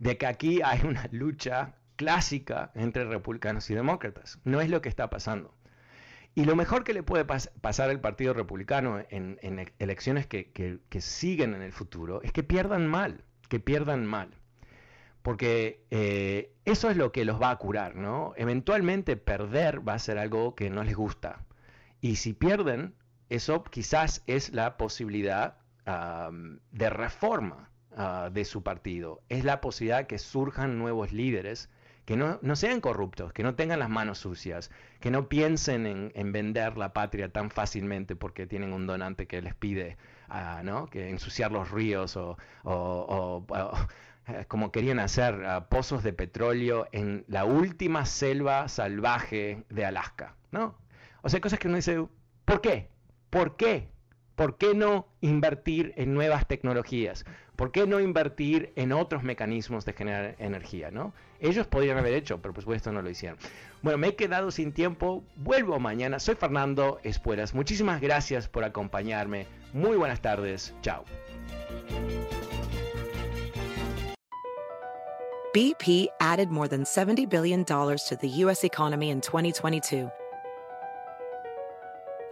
[0.00, 4.40] de que aquí hay una lucha clásica entre republicanos y demócratas.
[4.44, 5.54] No es lo que está pasando.
[6.34, 9.38] Y lo mejor que le puede pasar al Partido Republicano en,
[9.78, 14.30] elecciones que, siguen en el futuro es que pierdan mal, que pierdan mal.
[15.22, 18.34] Porque eh, eso es lo que los va a curar, ¿no?
[18.36, 21.46] Eventualmente perder va a ser algo que no les gusta.
[22.00, 22.94] Y si pierden,
[23.28, 25.58] eso quizás es la posibilidad
[26.72, 29.22] de reforma ah, de su partido.
[29.28, 31.70] Es la posibilidad que surjan nuevos líderes
[32.06, 34.70] que no, sean corruptos, que no tengan las manos sucias,
[35.00, 39.56] que no piensen en, vender la patria tan fácilmente porque tienen un donante que les
[39.56, 39.96] pide
[40.30, 40.86] uh, ¿no?
[40.86, 42.36] que ensuciar los ríos o,
[44.46, 50.36] como querían hacer ah, pozos de petróleo en la última selva salvaje de Alaska.
[50.52, 50.76] ¿no?
[51.26, 52.06] O sea, cosas que uno dice,
[52.44, 52.86] ¿por qué?
[53.30, 53.88] ¿Por qué?
[54.36, 57.24] ¿Por qué no invertir en nuevas tecnologías?
[57.56, 60.92] ¿Por qué no invertir en otros mecanismos de generar energía?
[60.92, 61.12] ¿no?
[61.40, 63.38] Ellos podrían haber hecho, pero por supuesto no lo hicieron.
[63.82, 65.24] Bueno, me he quedado sin tiempo.
[65.34, 66.20] Vuelvo mañana.
[66.20, 67.56] Soy Fernando Espuelas.
[67.56, 69.48] Muchísimas gracias por acompañarme.
[69.72, 70.76] Muy buenas tardes.
[70.80, 71.04] Chao.
[75.52, 78.62] BP added more than $70 billion to the U.S.
[78.62, 80.08] economy in 2022